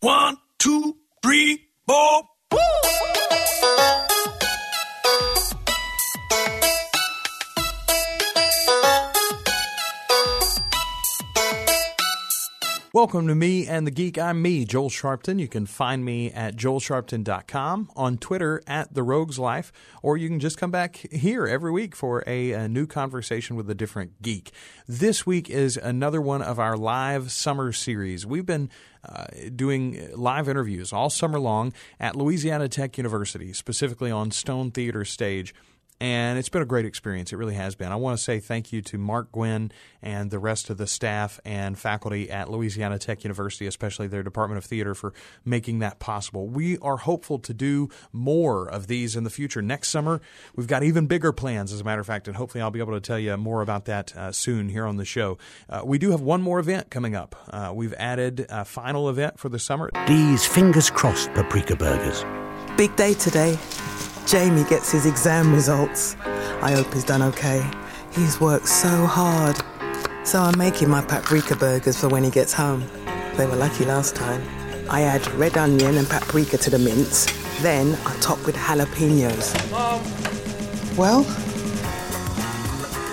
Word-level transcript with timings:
One, 0.00 0.38
two, 0.58 0.96
three, 1.22 1.68
four. 1.86 2.22
Welcome 12.92 13.28
to 13.28 13.36
Me 13.36 13.68
and 13.68 13.86
the 13.86 13.92
Geek. 13.92 14.18
I'm 14.18 14.42
me, 14.42 14.64
Joel 14.64 14.90
Sharpton. 14.90 15.38
You 15.38 15.46
can 15.46 15.64
find 15.64 16.04
me 16.04 16.32
at 16.32 16.56
joelsharpton.com, 16.56 17.88
on 17.94 18.18
Twitter 18.18 18.60
at 18.66 18.92
The 18.92 19.04
Rogues 19.04 19.38
Life, 19.38 19.70
or 20.02 20.16
you 20.16 20.28
can 20.28 20.40
just 20.40 20.58
come 20.58 20.72
back 20.72 20.96
here 21.12 21.46
every 21.46 21.70
week 21.70 21.94
for 21.94 22.24
a, 22.26 22.50
a, 22.50 22.68
new 22.68 22.88
conversation 22.88 23.54
with 23.54 23.70
a 23.70 23.76
different 23.76 24.20
geek. 24.22 24.50
This 24.88 25.24
week 25.24 25.48
is 25.48 25.76
another 25.76 26.20
one 26.20 26.42
of 26.42 26.58
our 26.58 26.76
live 26.76 27.30
summer 27.30 27.70
series. 27.70 28.26
We've 28.26 28.44
been 28.44 28.68
uh, 29.08 29.26
doing 29.54 30.10
live 30.16 30.48
interviews 30.48 30.92
all 30.92 31.10
summer 31.10 31.38
long 31.38 31.72
at 32.00 32.16
Louisiana 32.16 32.68
Tech 32.68 32.98
University, 32.98 33.52
specifically 33.52 34.10
on 34.10 34.32
Stone 34.32 34.72
Theater 34.72 35.04
stage 35.04 35.54
and 36.00 36.38
it's 36.38 36.48
been 36.48 36.62
a 36.62 36.66
great 36.66 36.86
experience. 36.86 37.32
It 37.32 37.36
really 37.36 37.54
has 37.54 37.74
been. 37.74 37.92
I 37.92 37.96
want 37.96 38.16
to 38.16 38.24
say 38.24 38.40
thank 38.40 38.72
you 38.72 38.80
to 38.82 38.98
Mark 38.98 39.30
Gwynn 39.32 39.70
and 40.02 40.30
the 40.30 40.38
rest 40.38 40.70
of 40.70 40.78
the 40.78 40.86
staff 40.86 41.38
and 41.44 41.78
faculty 41.78 42.30
at 42.30 42.50
Louisiana 42.50 42.98
Tech 42.98 43.22
University, 43.22 43.66
especially 43.66 44.06
their 44.06 44.22
Department 44.22 44.56
of 44.56 44.64
Theater, 44.64 44.94
for 44.94 45.12
making 45.44 45.80
that 45.80 45.98
possible. 45.98 46.48
We 46.48 46.78
are 46.78 46.96
hopeful 46.96 47.38
to 47.40 47.52
do 47.52 47.90
more 48.12 48.66
of 48.66 48.86
these 48.86 49.14
in 49.14 49.24
the 49.24 49.30
future. 49.30 49.60
Next 49.60 49.88
summer, 49.88 50.22
we've 50.56 50.66
got 50.66 50.82
even 50.82 51.06
bigger 51.06 51.32
plans, 51.32 51.72
as 51.72 51.80
a 51.82 51.84
matter 51.84 52.00
of 52.00 52.06
fact, 52.06 52.28
and 52.28 52.36
hopefully 52.36 52.62
I'll 52.62 52.70
be 52.70 52.80
able 52.80 52.94
to 52.94 53.00
tell 53.00 53.18
you 53.18 53.36
more 53.36 53.60
about 53.60 53.84
that 53.84 54.16
uh, 54.16 54.32
soon 54.32 54.70
here 54.70 54.86
on 54.86 54.96
the 54.96 55.04
show. 55.04 55.36
Uh, 55.68 55.82
we 55.84 55.98
do 55.98 56.12
have 56.12 56.22
one 56.22 56.40
more 56.40 56.58
event 56.58 56.90
coming 56.90 57.14
up. 57.14 57.36
Uh, 57.48 57.72
we've 57.74 57.94
added 57.94 58.46
a 58.48 58.64
final 58.64 59.10
event 59.10 59.38
for 59.38 59.50
the 59.50 59.58
summer. 59.58 59.90
These 60.06 60.46
fingers 60.46 60.90
crossed 60.90 61.32
paprika 61.34 61.76
burgers. 61.76 62.24
Big 62.76 62.94
day 62.96 63.12
today. 63.14 63.58
Jamie 64.30 64.62
gets 64.62 64.92
his 64.92 65.06
exam 65.06 65.52
results. 65.52 66.14
I 66.62 66.70
hope 66.70 66.94
he's 66.94 67.02
done 67.02 67.20
okay. 67.20 67.68
He's 68.12 68.40
worked 68.40 68.68
so 68.68 69.04
hard. 69.04 69.60
So 70.24 70.40
I'm 70.40 70.56
making 70.56 70.88
my 70.88 71.02
paprika 71.02 71.56
burgers 71.56 71.98
for 71.98 72.08
when 72.08 72.22
he 72.22 72.30
gets 72.30 72.52
home. 72.52 72.88
They 73.34 73.44
were 73.44 73.56
lucky 73.56 73.84
last 73.84 74.14
time. 74.14 74.40
I 74.88 75.02
add 75.02 75.28
red 75.32 75.58
onion 75.58 75.96
and 75.96 76.08
paprika 76.08 76.58
to 76.58 76.70
the 76.70 76.78
mince. 76.78 77.26
Then 77.60 77.98
I 78.06 78.14
top 78.20 78.46
with 78.46 78.54
jalapenos. 78.54 79.52
Well? 80.96 81.26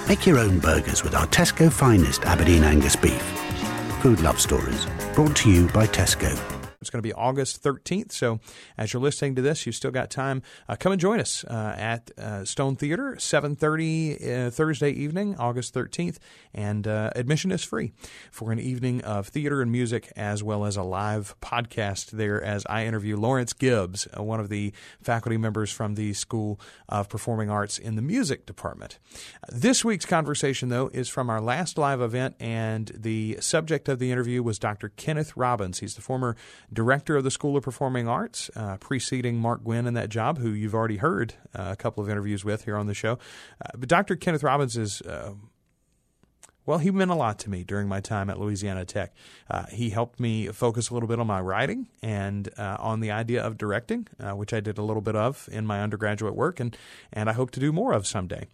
Make 0.07 0.27
your 0.27 0.37
own 0.37 0.59
burgers 0.59 1.03
with 1.03 1.15
our 1.15 1.25
Tesco 1.25 1.73
finest 1.73 2.25
Aberdeen 2.25 2.63
Angus 2.63 2.95
beef. 2.95 3.23
Food 4.03 4.21
Love 4.21 4.39
Stories, 4.39 4.85
brought 5.15 5.35
to 5.37 5.49
you 5.49 5.67
by 5.69 5.87
Tesco. 5.87 6.56
It's 6.81 6.89
going 6.89 7.01
to 7.01 7.07
be 7.07 7.13
August 7.13 7.63
13th. 7.63 8.11
So 8.11 8.39
as 8.77 8.93
you're 8.93 9.01
listening 9.01 9.35
to 9.35 9.41
this, 9.41 9.65
you've 9.65 9.75
still 9.75 9.91
got 9.91 10.09
time. 10.09 10.41
Uh, 10.69 10.75
come 10.75 10.91
and 10.91 11.01
join 11.01 11.19
us 11.19 11.43
uh, 11.45 11.75
at 11.77 12.11
uh, 12.17 12.45
Stone 12.45 12.75
Theater, 12.75 13.15
7.30 13.17 14.47
uh, 14.47 14.49
Thursday 14.51 14.91
evening, 14.91 15.35
August 15.37 15.73
13th. 15.73 16.17
And 16.53 16.87
uh, 16.87 17.11
admission 17.15 17.51
is 17.51 17.63
free 17.63 17.93
for 18.31 18.51
an 18.51 18.59
evening 18.59 19.01
of 19.03 19.27
theater 19.27 19.61
and 19.61 19.71
music 19.71 20.11
as 20.15 20.43
well 20.43 20.65
as 20.65 20.77
a 20.77 20.83
live 20.83 21.35
podcast 21.41 22.11
there 22.11 22.41
as 22.41 22.65
I 22.67 22.85
interview 22.85 23.17
Lawrence 23.17 23.53
Gibbs, 23.53 24.07
uh, 24.17 24.23
one 24.23 24.39
of 24.39 24.49
the 24.49 24.73
faculty 25.01 25.37
members 25.37 25.71
from 25.71 25.95
the 25.95 26.13
School 26.13 26.59
of 26.89 27.09
Performing 27.09 27.49
Arts 27.49 27.77
in 27.77 27.95
the 27.95 28.01
music 28.01 28.45
department. 28.45 28.99
This 29.49 29.83
week's 29.83 30.05
conversation, 30.05 30.69
though, 30.69 30.89
is 30.93 31.09
from 31.09 31.29
our 31.29 31.41
last 31.41 31.77
live 31.77 32.01
event, 32.01 32.35
and 32.39 32.91
the 32.95 33.37
subject 33.39 33.89
of 33.89 33.99
the 33.99 34.11
interview 34.11 34.43
was 34.43 34.59
Dr. 34.59 34.89
Kenneth 34.89 35.35
Robbins. 35.35 35.79
He's 35.79 35.95
the 35.95 36.01
former 36.01 36.35
director 36.77 37.17
of 37.17 37.23
the 37.23 37.31
School 37.31 37.57
of 37.57 37.63
Performing 37.63 38.07
Arts, 38.07 38.51
uh, 38.55 38.77
preceding 38.77 39.39
Mark 39.39 39.63
Gwynn 39.63 39.87
in 39.87 39.95
that 39.95 40.09
job, 40.09 40.37
who 40.37 40.51
you've 40.51 40.75
already 40.75 40.97
heard 40.97 41.33
uh, 41.55 41.69
a 41.71 41.75
couple 41.75 42.03
of 42.03 42.09
interviews 42.09 42.45
with 42.45 42.65
here 42.65 42.77
on 42.77 42.85
the 42.85 42.93
show. 42.93 43.13
Uh, 43.59 43.69
but 43.75 43.89
Dr. 43.89 44.15
Kenneth 44.15 44.43
Robbins 44.43 44.77
is. 44.77 45.01
Uh, 45.01 45.33
well, 46.67 46.77
he 46.77 46.91
meant 46.91 47.09
a 47.11 47.15
lot 47.15 47.39
to 47.39 47.49
me 47.49 47.63
during 47.63 47.87
my 47.87 48.01
time 48.01 48.29
at 48.29 48.37
Louisiana 48.37 48.83
Tech. 48.83 49.13
Uh, 49.49 49.65
he 49.71 49.89
helped 49.89 50.19
me 50.19 50.49
focus 50.49 50.89
a 50.89 50.93
little 50.93 51.07
bit 51.07 51.17
on 51.17 51.25
my 51.25 51.39
writing 51.39 51.87
and 52.03 52.49
on 52.57 52.99
the 52.99 53.09
idea 53.09 53.41
of 53.41 53.57
directing, 53.57 54.05
which 54.33 54.51
I 54.51 54.59
did 54.59 54.77
a 54.77 54.81
little 54.83 55.01
bit 55.01 55.15
of 55.15 55.47
in 55.49 55.65
my 55.65 55.81
undergraduate 55.81 56.35
work, 56.35 56.59
and, 56.59 56.75
and 57.13 57.29
I 57.29 57.33
hope 57.33 57.51
to 57.51 57.61
do 57.61 57.71
more 57.71 57.93
of 57.93 58.05
someday. 58.05 58.47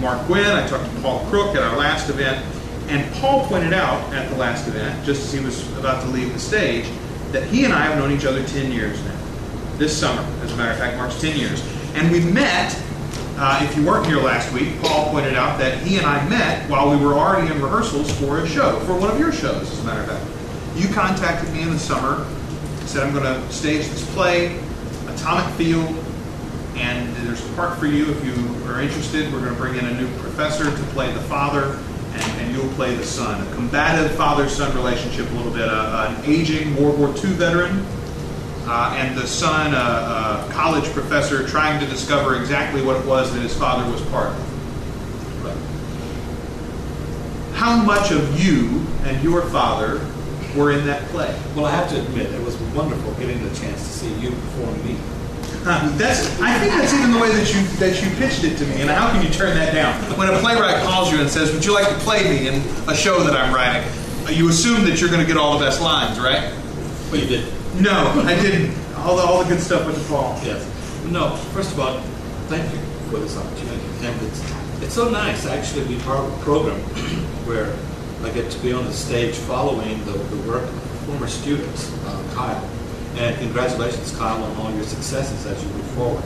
Mark 0.00 0.26
Gwynn, 0.26 0.44
I 0.44 0.66
talked 0.66 0.92
to 0.92 1.00
Paul 1.02 1.24
Crook 1.26 1.54
at 1.54 1.62
our 1.62 1.76
last 1.76 2.10
event, 2.10 2.44
and 2.88 3.14
Paul 3.14 3.46
pointed 3.46 3.74
out 3.74 4.12
at 4.12 4.28
the 4.28 4.36
last 4.36 4.66
event, 4.66 5.06
just 5.06 5.22
as 5.22 5.32
he 5.32 5.38
was 5.38 5.70
about 5.78 6.02
to 6.02 6.08
leave 6.08 6.32
the 6.32 6.40
stage, 6.40 6.88
that 7.30 7.44
he 7.44 7.64
and 7.64 7.72
I 7.72 7.82
have 7.82 7.96
known 7.96 8.10
each 8.10 8.24
other 8.24 8.44
10 8.44 8.72
years 8.72 9.00
now 9.04 9.14
this 9.78 9.98
summer. 9.98 10.22
As 10.42 10.52
a 10.52 10.56
matter 10.56 10.72
of 10.72 10.78
fact, 10.78 10.96
marks 10.96 11.20
10 11.20 11.36
years. 11.36 11.62
And 11.94 12.10
we 12.10 12.20
met, 12.20 12.80
uh, 13.36 13.66
if 13.68 13.76
you 13.76 13.84
weren't 13.84 14.06
here 14.06 14.20
last 14.20 14.52
week, 14.52 14.80
Paul 14.80 15.10
pointed 15.10 15.34
out 15.34 15.58
that 15.58 15.78
he 15.82 15.96
and 15.96 16.06
I 16.06 16.26
met 16.28 16.68
while 16.68 16.90
we 16.90 17.04
were 17.04 17.14
already 17.14 17.52
in 17.52 17.60
rehearsals 17.60 18.10
for 18.18 18.38
a 18.38 18.48
show, 18.48 18.80
for 18.80 18.98
one 18.98 19.10
of 19.10 19.18
your 19.18 19.32
shows, 19.32 19.70
as 19.70 19.80
a 19.80 19.84
matter 19.84 20.00
of 20.00 20.06
fact. 20.06 20.76
You 20.76 20.92
contacted 20.92 21.52
me 21.52 21.62
in 21.62 21.70
the 21.70 21.78
summer, 21.78 22.26
said, 22.86 23.04
I'm 23.04 23.12
going 23.12 23.24
to 23.24 23.52
stage 23.52 23.86
this 23.88 24.04
play, 24.14 24.58
Atomic 25.08 25.52
Field, 25.54 25.94
and 26.76 27.14
there's 27.16 27.44
a 27.48 27.52
part 27.54 27.78
for 27.78 27.86
you 27.86 28.10
if 28.10 28.24
you 28.24 28.34
are 28.66 28.80
interested. 28.80 29.32
We're 29.32 29.40
going 29.40 29.54
to 29.54 29.60
bring 29.60 29.76
in 29.76 29.84
a 29.84 30.00
new 30.00 30.08
professor 30.18 30.64
to 30.64 30.82
play 30.92 31.12
the 31.12 31.20
father, 31.20 31.78
and, 32.12 32.40
and 32.40 32.54
you'll 32.54 32.72
play 32.74 32.94
the 32.96 33.04
son. 33.04 33.46
A 33.46 33.54
combative 33.54 34.16
father 34.16 34.48
son 34.48 34.74
relationship, 34.74 35.30
a 35.30 35.34
little 35.34 35.52
bit. 35.52 35.68
Uh, 35.68 36.14
an 36.16 36.24
aging 36.24 36.74
World 36.76 36.98
War 36.98 37.08
II 37.10 37.32
veteran 37.34 37.86
uh, 38.66 38.96
and 38.98 39.16
the 39.16 39.26
son, 39.26 39.74
a, 39.74 40.48
a, 40.48 40.52
college 40.52 40.84
professor, 40.92 41.46
trying 41.46 41.78
to 41.80 41.86
discover 41.86 42.40
exactly 42.40 42.82
what 42.82 42.96
it 42.96 43.04
was 43.06 43.32
that 43.34 43.40
his 43.40 43.56
father 43.56 43.90
was 43.90 44.00
part 44.06 44.28
of. 44.28 44.44
How 47.54 47.76
much 47.76 48.10
of 48.10 48.44
you 48.44 48.84
and 49.04 49.22
your 49.22 49.42
father 49.42 50.04
were 50.56 50.72
in 50.72 50.84
that 50.86 51.02
play? 51.08 51.38
Well, 51.54 51.66
I 51.66 51.70
have 51.70 51.88
to 51.90 52.00
admit, 52.00 52.32
it 52.32 52.42
was 52.42 52.56
wonderful 52.74 53.12
getting 53.14 53.42
the 53.42 53.54
chance 53.54 53.80
to 53.80 53.88
see 53.88 54.14
you 54.14 54.30
perform 54.30 54.84
me. 54.84 54.96
Huh, 55.62 55.88
That's. 55.96 56.40
I 56.40 56.58
think 56.58 56.74
that's 56.74 56.92
even 56.92 57.12
the 57.12 57.18
way 57.18 57.30
that 57.30 57.54
you 57.54 57.62
that 57.78 58.02
you 58.02 58.10
pitched 58.16 58.44
it 58.44 58.58
to 58.58 58.66
me. 58.66 58.82
And 58.82 58.90
how 58.90 59.10
can 59.10 59.24
you 59.24 59.32
turn 59.32 59.56
that 59.56 59.72
down? 59.72 59.94
When 60.18 60.28
a 60.28 60.38
playwright 60.40 60.82
calls 60.84 61.10
you 61.10 61.20
and 61.20 61.30
says, 61.30 61.54
"Would 61.54 61.64
you 61.64 61.72
like 61.72 61.88
to 61.88 61.94
play 62.00 62.22
me 62.24 62.48
in 62.48 62.54
a 62.86 62.94
show 62.94 63.22
that 63.24 63.34
I'm 63.34 63.54
writing?" 63.54 63.82
You 64.28 64.50
assume 64.50 64.84
that 64.84 65.00
you're 65.00 65.10
going 65.10 65.22
to 65.22 65.26
get 65.26 65.38
all 65.38 65.58
the 65.58 65.64
best 65.64 65.80
lines, 65.80 66.18
right? 66.18 66.52
Well, 67.10 67.20
you 67.20 67.26
did. 67.26 67.53
No, 67.80 68.22
I 68.24 68.40
didn't. 68.40 68.72
All 68.98 69.16
the 69.16 69.22
all 69.22 69.42
the 69.42 69.48
good 69.48 69.60
stuff 69.60 69.84
went 69.84 69.98
to 69.98 70.04
Paul. 70.04 70.38
Yes. 70.44 70.64
No, 71.06 71.34
first 71.52 71.72
of 71.72 71.80
all, 71.80 71.98
thank 72.48 72.72
you 72.72 72.78
for 73.10 73.18
this 73.18 73.36
opportunity. 73.36 73.82
And 74.06 74.22
it's, 74.22 74.82
it's 74.82 74.94
so 74.94 75.10
nice 75.10 75.44
actually 75.46 75.82
to 75.82 75.88
be 75.88 75.98
part 76.00 76.20
of 76.20 76.32
a 76.32 76.42
program 76.44 76.78
where 77.46 77.74
I 78.22 78.32
get 78.32 78.50
to 78.52 78.58
be 78.60 78.72
on 78.72 78.84
the 78.84 78.92
stage 78.92 79.34
following 79.34 80.04
the, 80.04 80.12
the 80.12 80.48
work 80.48 80.62
of 80.62 80.82
former 81.06 81.26
student, 81.26 81.92
uh, 82.06 82.34
Kyle. 82.34 82.70
And 83.16 83.36
congratulations, 83.38 84.16
Kyle, 84.16 84.42
on 84.42 84.56
all 84.56 84.72
your 84.72 84.84
successes 84.84 85.44
as 85.44 85.62
you 85.62 85.68
move 85.70 85.86
forward. 85.90 86.24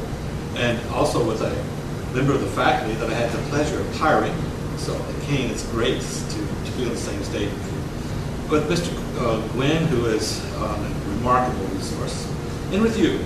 And 0.57 0.79
also 0.91 1.27
with 1.27 1.41
a 1.41 2.15
member 2.15 2.35
of 2.35 2.41
the 2.41 2.49
faculty 2.49 2.95
that 2.95 3.09
I 3.09 3.15
had 3.15 3.31
the 3.33 3.43
pleasure 3.49 3.81
of 3.81 3.97
hiring. 3.97 4.35
So, 4.77 4.99
Kane, 5.23 5.51
it's 5.51 5.67
great 5.71 6.01
to, 6.01 6.71
to 6.71 6.77
be 6.77 6.85
on 6.85 6.91
the 6.91 6.97
same 6.97 7.23
stage 7.25 7.51
with 7.51 7.73
you. 7.73 8.49
But 8.49 8.63
Mr. 8.69 8.95
Uh, 9.19 9.45
Gwynn, 9.49 9.85
who 9.89 10.07
is 10.07 10.41
um, 10.57 10.85
a 10.85 11.11
remarkable 11.17 11.67
resource, 11.75 12.31
and 12.71 12.81
with 12.81 12.97
you, 12.97 13.19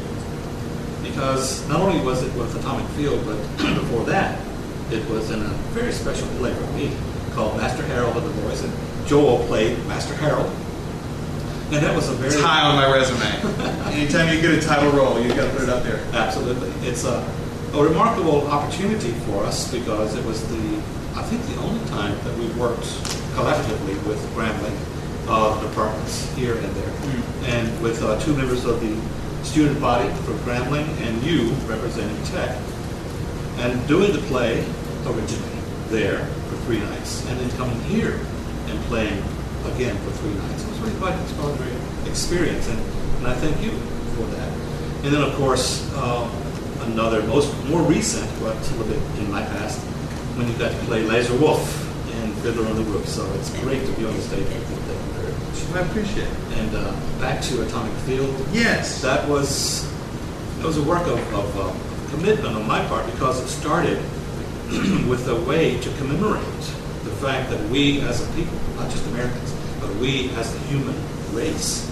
because 1.06 1.68
not 1.68 1.80
only 1.80 2.02
was 2.02 2.22
it 2.22 2.32
with 2.34 2.58
Atomic 2.58 2.86
Field, 2.96 3.22
but 3.26 3.36
before 3.74 4.04
that, 4.06 4.40
it 4.90 5.06
was 5.10 5.30
in 5.30 5.42
a 5.42 5.48
very 5.76 5.92
special 5.92 6.26
play 6.38 6.54
for 6.54 6.66
me 6.72 6.96
called 7.32 7.58
Master 7.58 7.82
Harold 7.82 8.16
and 8.16 8.26
the 8.26 8.42
Boys, 8.42 8.64
and 8.64 8.72
Joel 9.06 9.44
played 9.46 9.78
Master 9.86 10.14
Harold. 10.14 10.50
And 11.72 11.84
that 11.84 11.94
was 11.94 12.08
a 12.08 12.12
very 12.12 12.32
It's 12.32 12.40
high 12.40 12.62
on 12.62 12.76
my 12.76 12.90
resume. 12.90 13.92
Anytime 13.92 14.34
you 14.34 14.40
get 14.40 14.52
a 14.52 14.66
title 14.66 14.92
role, 14.92 15.20
you've 15.20 15.36
got 15.36 15.50
to 15.50 15.52
put 15.52 15.62
it 15.62 15.68
up 15.68 15.82
there. 15.82 15.98
Absolutely. 16.12 16.70
It's 16.88 17.04
a, 17.04 17.20
a 17.74 17.82
remarkable 17.84 18.46
opportunity 18.48 19.12
for 19.26 19.44
us 19.44 19.70
because 19.70 20.16
it 20.16 20.24
was 20.24 20.46
the, 20.48 20.82
I 21.16 21.22
think, 21.22 21.42
the 21.54 21.60
only 21.60 21.84
time 21.90 22.16
that 22.24 22.38
we 22.38 22.46
worked 22.58 22.88
collectively 23.34 23.94
with 24.08 24.20
Grambling 24.34 24.76
uh, 25.28 25.60
departments 25.69 26.32
here 26.34 26.56
and 26.56 26.76
there. 26.76 26.92
And 27.54 27.82
with 27.82 28.02
uh, 28.02 28.19
two 28.20 28.34
members 28.36 28.64
of 28.64 28.80
the 28.80 29.44
student 29.44 29.80
body 29.80 30.08
from 30.22 30.38
Grambling 30.38 30.88
and 31.02 31.22
you 31.22 31.50
representing 31.66 32.22
Tech. 32.24 32.58
And 33.58 33.86
doing 33.86 34.12
the 34.12 34.22
play 34.28 34.64
originally 35.06 35.58
there 35.88 36.24
for 36.48 36.56
three 36.64 36.78
nights 36.78 37.26
and 37.28 37.38
then 37.38 37.50
coming 37.56 37.80
here 37.82 38.20
and 38.66 38.78
playing 38.84 39.22
again 39.74 39.96
for 39.98 40.10
three 40.19 40.34
nights. 40.34 40.64
It 40.64 40.70
was 40.70 40.78
really 40.80 40.98
quite 40.98 41.14
an 41.14 41.22
extraordinary 41.22 41.76
experience, 42.06 42.69
and, 42.69 42.78
and 43.19 43.26
I 43.26 43.34
thank 43.34 43.62
you 43.62 43.70
for 44.16 44.26
that. 44.36 44.48
And 45.04 45.14
then, 45.14 45.22
of 45.22 45.34
course, 45.34 45.92
um, 45.94 46.30
another 46.82 47.22
most 47.24 47.52
more 47.66 47.82
recent, 47.82 48.28
but 48.40 48.56
a 48.56 48.74
little 48.74 48.86
bit 48.86 49.19
in 49.20 49.30
my 49.30 49.42
past, 49.42 49.80
when 50.36 50.48
you 50.48 50.54
got 50.54 50.72
to 50.72 50.78
play 50.86 51.04
Lazar 51.04 51.36
Wolf 51.36 51.60
in 52.22 52.32
Fiddler 52.36 52.66
on 52.66 52.76
the 52.76 52.82
Roof. 52.84 53.06
So 53.06 53.30
it's 53.34 53.50
great 53.60 53.84
to 53.84 53.92
be 53.92 54.04
on 54.04 54.14
the 54.14 54.22
stage 54.22 54.44
with 54.44 54.70
you. 54.70 54.76
Thank 54.76 55.00
you 55.06 55.12
very 55.20 55.32
much. 55.32 55.61
I 55.74 55.80
appreciate 55.80 56.28
it. 56.28 56.58
And 56.58 56.76
uh, 56.76 56.92
back 57.19 57.40
to 57.44 57.62
Atomic 57.62 57.94
Field. 58.04 58.34
Yes. 58.52 59.00
That 59.00 59.26
was 59.28 59.90
that 60.58 60.66
was 60.66 60.76
a 60.76 60.82
work 60.82 61.06
of, 61.06 61.19
of 61.34 61.58
uh, 61.58 62.10
commitment 62.10 62.54
on 62.54 62.66
my 62.66 62.84
part 62.86 63.06
because 63.06 63.40
it 63.40 63.48
started 63.48 63.96
with 65.08 65.26
a 65.28 65.40
way 65.42 65.80
to 65.80 65.90
commemorate 65.96 66.44
the 67.04 67.10
fact 67.20 67.50
that 67.50 67.60
we 67.70 68.00
as 68.02 68.22
a 68.22 68.32
people, 68.34 68.58
not 68.76 68.90
just 68.90 69.06
Americans, 69.08 69.54
but 69.80 69.94
we 69.96 70.30
as 70.36 70.52
the 70.52 70.58
human 70.66 70.94
race, 71.32 71.88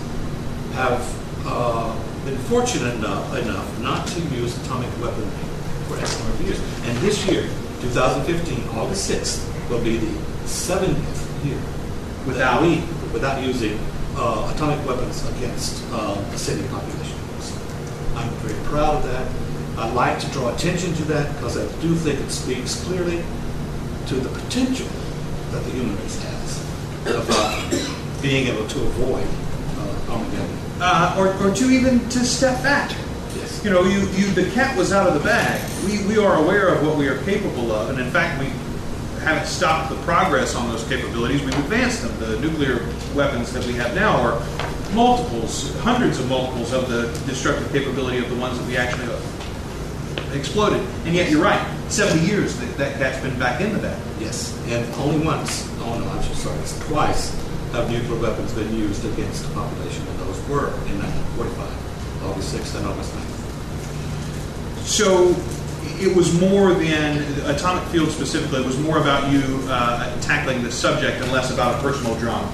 have 0.75 1.03
uh, 1.47 1.93
been 2.25 2.37
fortunate 2.53 2.95
enough, 2.97 3.35
enough 3.37 3.81
not 3.81 4.07
to 4.09 4.21
use 4.37 4.57
atomic 4.65 4.91
weaponry 5.01 5.31
for 5.89 5.99
X 5.99 6.19
number 6.19 6.35
of 6.35 6.41
years. 6.43 6.61
And 6.85 6.97
this 6.99 7.27
year, 7.27 7.43
2015, 7.81 8.79
August 8.79 9.11
6th, 9.11 9.71
will 9.71 9.83
be 9.83 9.97
the 9.97 10.13
70th 10.45 11.45
year 11.45 11.61
without 12.27 12.63
we, 12.63 12.83
without 13.13 13.43
using 13.43 13.79
uh, 14.17 14.53
atomic 14.55 14.85
weapons 14.87 15.27
against 15.37 15.85
uh, 15.93 16.23
a 16.33 16.39
city 16.39 16.67
population. 16.69 17.19
So 17.41 17.57
I'm 18.17 18.31
very 18.41 18.59
proud 18.67 18.97
of 18.97 19.03
that. 19.05 19.27
I'd 19.79 19.95
like 19.95 20.19
to 20.21 20.27
draw 20.29 20.55
attention 20.55 20.95
to 20.95 21.05
that 21.05 21.33
because 21.35 21.57
I 21.57 21.65
do 21.81 21.95
think 21.95 22.21
it 22.21 22.31
speaks 22.31 22.83
clearly 22.85 23.23
to 24.07 24.15
the 24.17 24.29
potential 24.29 24.89
that 25.53 25.65
the 25.65 25.71
human 25.71 25.97
race 25.99 26.23
has 26.23 26.61
of 27.07 27.27
uh, 27.31 28.23
being 28.23 28.49
able 28.49 28.67
to 28.69 28.79
avoid 28.83 29.27
uh, 29.79 30.13
Armageddon. 30.13 30.59
Uh, 30.81 31.17
or, 31.19 31.47
or 31.47 31.55
to 31.55 31.71
even 31.71 32.01
to 32.11 32.25
step 32.25 32.63
back. 32.63 32.91
Yes. 33.37 33.65
You 33.65 33.71
know, 33.71 33.85
you, 33.85 34.01
you 34.11 34.31
the 34.33 34.51
cat 34.51 34.77
was 34.77 34.93
out 34.93 35.07
of 35.07 35.15
the 35.15 35.21
bag. 35.21 35.61
We, 35.85 36.05
we 36.07 36.19
are 36.19 36.43
aware 36.43 36.69
of 36.69 36.87
what 36.87 36.97
we 36.97 37.09
are 37.09 37.23
capable 37.25 37.73
of, 37.73 37.91
and 37.91 38.01
in 38.01 38.11
fact, 38.11 38.41
we 38.41 38.51
haven't 39.21 39.47
stopped 39.47 39.91
the 39.91 39.97
progress 40.03 40.55
on 40.55 40.69
those 40.69 40.87
capabilities. 40.89 41.43
We've 41.43 41.59
advanced 41.59 42.03
them. 42.03 42.19
The 42.19 42.41
nuclear 42.41 42.87
weapons 43.15 43.53
that 43.53 43.65
we 43.67 43.75
have 43.75 43.95
now 43.95 44.17
are 44.21 44.41
multiples, 44.93 45.75
hundreds 45.81 46.19
of 46.19 46.29
multiples 46.29 46.73
of 46.73 46.89
the 46.89 47.03
destructive 47.27 47.71
capability 47.71 48.19
of 48.19 48.29
the 48.31 48.37
ones 48.37 48.59
that 48.59 48.67
we 48.67 48.77
actually 48.77 49.09
exploded. 50.33 50.81
And 51.05 51.15
yet, 51.15 51.31
you're 51.31 51.43
right. 51.43 51.61
70 51.89 52.27
years 52.27 52.57
that, 52.59 52.77
that 52.79 52.99
cat's 52.99 53.21
been 53.23 53.39
back 53.39 53.61
in 53.61 53.73
the 53.73 53.79
bag. 53.79 54.01
Yes, 54.21 54.57
and 54.69 54.85
only 54.95 55.25
once, 55.25 55.69
oh 55.81 55.99
no, 55.99 56.09
I'm 56.09 56.23
so 56.23 56.35
sorry, 56.35 56.59
it's 56.61 56.79
twice 56.87 57.35
have 57.73 57.91
nuclear 57.91 58.21
weapons 58.21 58.53
been 58.53 58.75
used 58.75 59.05
against 59.13 59.47
the 59.47 59.55
population, 59.55 60.07
and 60.09 60.19
those 60.21 60.49
were 60.49 60.69
in 60.91 60.99
1945, 60.99 62.25
August 62.25 62.55
6th 62.55 62.79
and 62.79 62.87
August 62.87 63.15
9th. 63.15 63.41
So 64.83 65.35
it 66.01 66.15
was 66.15 66.39
more 66.41 66.73
than 66.75 67.23
atomic 67.49 67.85
field 67.89 68.11
specifically. 68.11 68.61
It 68.61 68.67
was 68.67 68.79
more 68.79 68.99
about 68.99 69.31
you 69.33 69.43
uh, 69.69 70.21
tackling 70.21 70.63
the 70.63 70.73
subject 70.73 71.23
and 71.23 71.31
less 71.33 71.53
about 71.53 71.79
a 71.79 71.83
personal 71.83 72.19
drama 72.19 72.51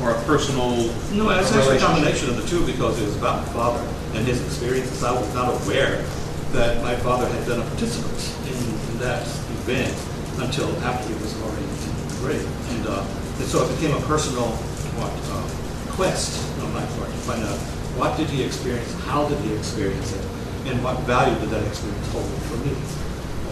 or 0.00 0.10
a 0.10 0.22
personal. 0.24 0.70
No, 1.12 1.30
it's 1.30 1.52
actually 1.52 1.76
a 1.76 1.80
combination 1.80 2.30
of 2.30 2.36
the 2.36 2.46
two 2.46 2.64
because 2.66 3.00
it 3.00 3.04
was 3.04 3.16
about 3.16 3.46
my 3.46 3.52
father 3.52 3.86
and 4.14 4.26
his 4.26 4.42
experiences. 4.44 5.02
I 5.02 5.12
was 5.12 5.32
not 5.34 5.48
aware 5.62 6.04
that 6.52 6.82
my 6.82 6.96
father 6.96 7.26
had 7.28 7.46
been 7.46 7.60
a 7.60 7.64
participant 7.64 8.20
in, 8.48 8.56
in 8.92 8.98
that 9.00 9.22
event 9.64 9.94
until 10.40 10.68
after 10.84 11.08
he 11.08 11.14
was 11.20 11.34
already 11.42 11.64
in 11.64 12.08
the 12.08 12.16
grave. 12.20 12.70
And, 12.76 12.86
uh, 12.86 13.04
and 13.38 13.46
so 13.48 13.64
it 13.64 13.74
became 13.76 13.96
a 13.96 14.00
personal 14.06 14.48
what, 14.96 15.12
uh, 15.32 15.92
quest 15.92 16.40
on 16.60 16.72
my 16.72 16.84
part 16.96 17.08
to 17.08 17.20
find 17.24 17.42
out 17.42 17.58
what 17.96 18.16
did 18.16 18.28
he 18.28 18.42
experience, 18.42 18.92
how 19.04 19.28
did 19.28 19.38
he 19.40 19.54
experience 19.54 20.12
it, 20.12 20.24
and 20.66 20.82
what 20.82 20.98
value 21.00 21.38
did 21.40 21.50
that 21.50 21.66
experience 21.66 22.08
hold 22.12 22.26
for 22.48 22.56
me 22.64 22.72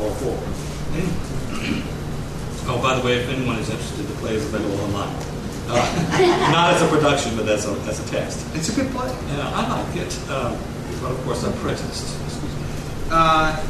or 0.00 0.10
for 0.16 0.34
anyone. 0.94 2.00
Oh, 2.66 2.80
by 2.82 2.94
the 2.98 3.04
way, 3.04 3.18
if 3.18 3.28
anyone 3.28 3.56
is 3.58 3.68
interested, 3.68 4.06
the 4.06 4.14
play 4.14 4.34
is 4.34 4.44
available 4.46 4.80
online. 4.84 5.14
Uh, 5.68 6.50
not 6.52 6.74
as 6.74 6.82
a 6.82 6.88
production, 6.88 7.36
but 7.36 7.48
as 7.48 7.66
a, 7.66 7.72
as 7.88 7.98
a 8.06 8.10
text. 8.10 8.46
It's 8.54 8.68
a 8.68 8.74
good 8.74 8.90
play. 8.92 9.08
Yeah, 9.08 9.50
I 9.54 9.82
like 9.82 9.96
it. 9.96 10.12
Um, 10.30 10.58
but 11.02 11.12
of 11.12 11.24
course, 11.24 11.44
I'm 11.44 11.52
prejudiced. 11.54 12.20
Excuse 12.24 12.54
me. 12.54 12.60
Uh, 13.10 13.64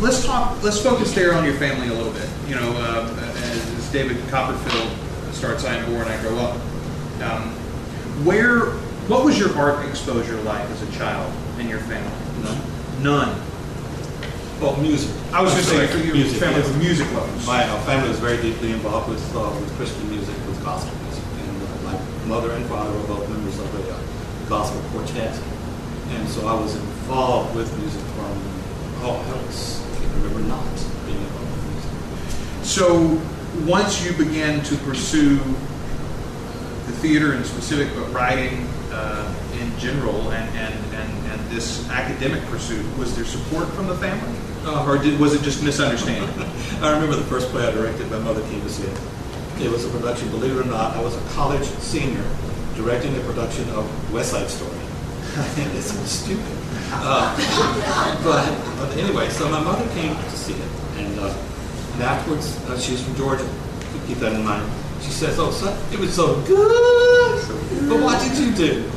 let's 0.00 0.24
talk. 0.24 0.62
Let's 0.62 0.80
focus 0.80 1.14
there 1.14 1.34
on 1.34 1.44
your 1.44 1.54
family 1.54 1.88
a 1.88 1.94
little 1.94 2.12
bit. 2.12 2.28
You 2.48 2.56
know, 2.56 2.70
uh, 2.76 3.08
as, 3.36 3.74
as 3.76 3.92
David 3.92 4.16
Copperfield 4.28 4.90
starts 5.32 5.64
"I 5.64 5.76
am 5.76 5.86
born, 5.90 6.02
and 6.02 6.10
I 6.10 6.20
grow 6.22 6.38
up." 6.38 6.54
Um, 7.22 7.50
where, 8.24 8.72
what 9.08 9.24
was 9.24 9.38
your 9.38 9.56
art 9.56 9.88
exposure 9.88 10.36
like 10.42 10.68
as 10.68 10.82
a 10.82 10.92
child 10.92 11.32
in 11.58 11.66
your 11.66 11.80
family? 11.80 12.12
None. 12.44 12.60
None. 13.02 13.42
Well, 14.60 14.76
music. 14.76 15.10
I 15.32 15.40
was 15.40 15.54
just 15.54 15.70
saying, 15.70 15.88
for 15.88 15.98
your 15.98 16.14
music. 16.14 16.38
family 16.40 16.60
yes. 16.60 16.70
were 16.70 16.78
music 16.78 17.12
lovers. 17.12 17.46
My 17.46 17.64
uh, 17.64 17.80
family 17.82 18.10
was 18.10 18.18
very 18.18 18.36
deeply 18.42 18.72
involved 18.72 19.08
with, 19.08 19.24
uh, 19.34 19.48
with 19.60 19.74
Christian 19.76 20.10
music, 20.10 20.34
with 20.46 20.62
gospel 20.62 20.94
music, 21.04 21.24
and 21.24 21.62
uh, 21.62 21.92
my 21.92 22.26
mother 22.26 22.52
and 22.52 22.66
father 22.66 22.92
were 22.92 23.06
both 23.06 23.28
members 23.30 23.58
of 23.58 23.74
a 23.80 23.94
uh, 23.94 23.98
gospel 24.48 24.82
quartet, 24.90 25.40
and 26.10 26.28
so 26.28 26.46
I 26.46 26.60
was 26.60 26.76
involved 26.76 27.56
with 27.56 27.70
music 27.78 28.02
from 28.12 28.34
oh, 29.06 29.16
I 29.16 29.46
was, 29.46 29.80
I 29.80 30.00
can 30.00 30.22
remember 30.22 30.40
not 30.48 30.64
being 31.06 31.16
involved 31.16 31.48
with 31.54 31.72
music. 31.72 32.64
So 32.64 33.18
once 33.64 34.04
you 34.04 34.12
began 34.12 34.62
to 34.64 34.76
pursue 34.78 35.36
the 35.38 36.92
theater 37.00 37.32
in 37.32 37.44
specific, 37.44 37.94
but 37.94 38.12
writing 38.12 38.68
uh, 38.92 39.34
in 39.60 39.76
general, 39.78 40.30
and, 40.32 40.48
and, 40.56 40.94
and, 40.94 41.32
and 41.32 41.50
this 41.50 41.88
academic 41.90 42.42
pursuit, 42.44 42.84
was 42.98 43.14
there 43.14 43.24
support 43.24 43.68
from 43.68 43.86
the 43.86 43.96
family? 43.96 44.38
Uh, 44.64 44.84
or 44.86 44.98
did, 44.98 45.18
was 45.18 45.34
it 45.34 45.42
just 45.42 45.62
misunderstanding? 45.62 46.28
I 46.82 46.92
remember 46.92 47.16
the 47.16 47.24
first 47.24 47.48
play 47.48 47.66
I 47.66 47.70
directed, 47.70 48.10
my 48.10 48.18
mother 48.18 48.42
came 48.42 48.60
to 48.60 48.68
see 48.68 48.84
it. 48.84 49.00
It 49.60 49.70
was 49.70 49.84
a 49.84 49.90
production, 49.90 50.28
believe 50.30 50.56
it 50.56 50.60
or 50.60 50.68
not, 50.68 50.96
I 50.96 51.02
was 51.02 51.16
a 51.16 51.34
college 51.34 51.66
senior 51.80 52.24
directing 52.76 53.16
a 53.16 53.20
production 53.20 53.68
of 53.70 54.12
West 54.12 54.30
Side 54.30 54.48
Story. 54.48 54.70
and 55.58 55.76
it's 55.76 55.92
stupid. 56.10 56.44
Uh, 56.90 57.34
but, 58.24 58.46
but 58.78 58.96
anyway, 58.96 59.28
so 59.28 59.48
my 59.48 59.62
mother 59.62 59.86
came 59.94 60.14
to 60.14 60.30
see 60.30 60.54
it. 60.54 60.70
And, 60.96 61.18
uh, 61.18 61.36
and 61.94 62.02
afterwards, 62.02 62.56
uh, 62.66 62.78
she 62.78 62.92
was 62.92 63.02
from 63.02 63.16
Georgia. 63.16 63.48
Keep 64.06 64.18
that 64.18 64.32
in 64.32 64.44
mind. 64.44 64.70
She 65.02 65.10
says, 65.10 65.38
oh, 65.38 65.50
son, 65.50 65.76
it 65.92 65.98
was 65.98 66.14
so 66.14 66.40
good. 66.42 67.07
But 67.48 68.02
what 68.04 68.20
did 68.20 68.36
you 68.36 68.52
do? 68.52 68.90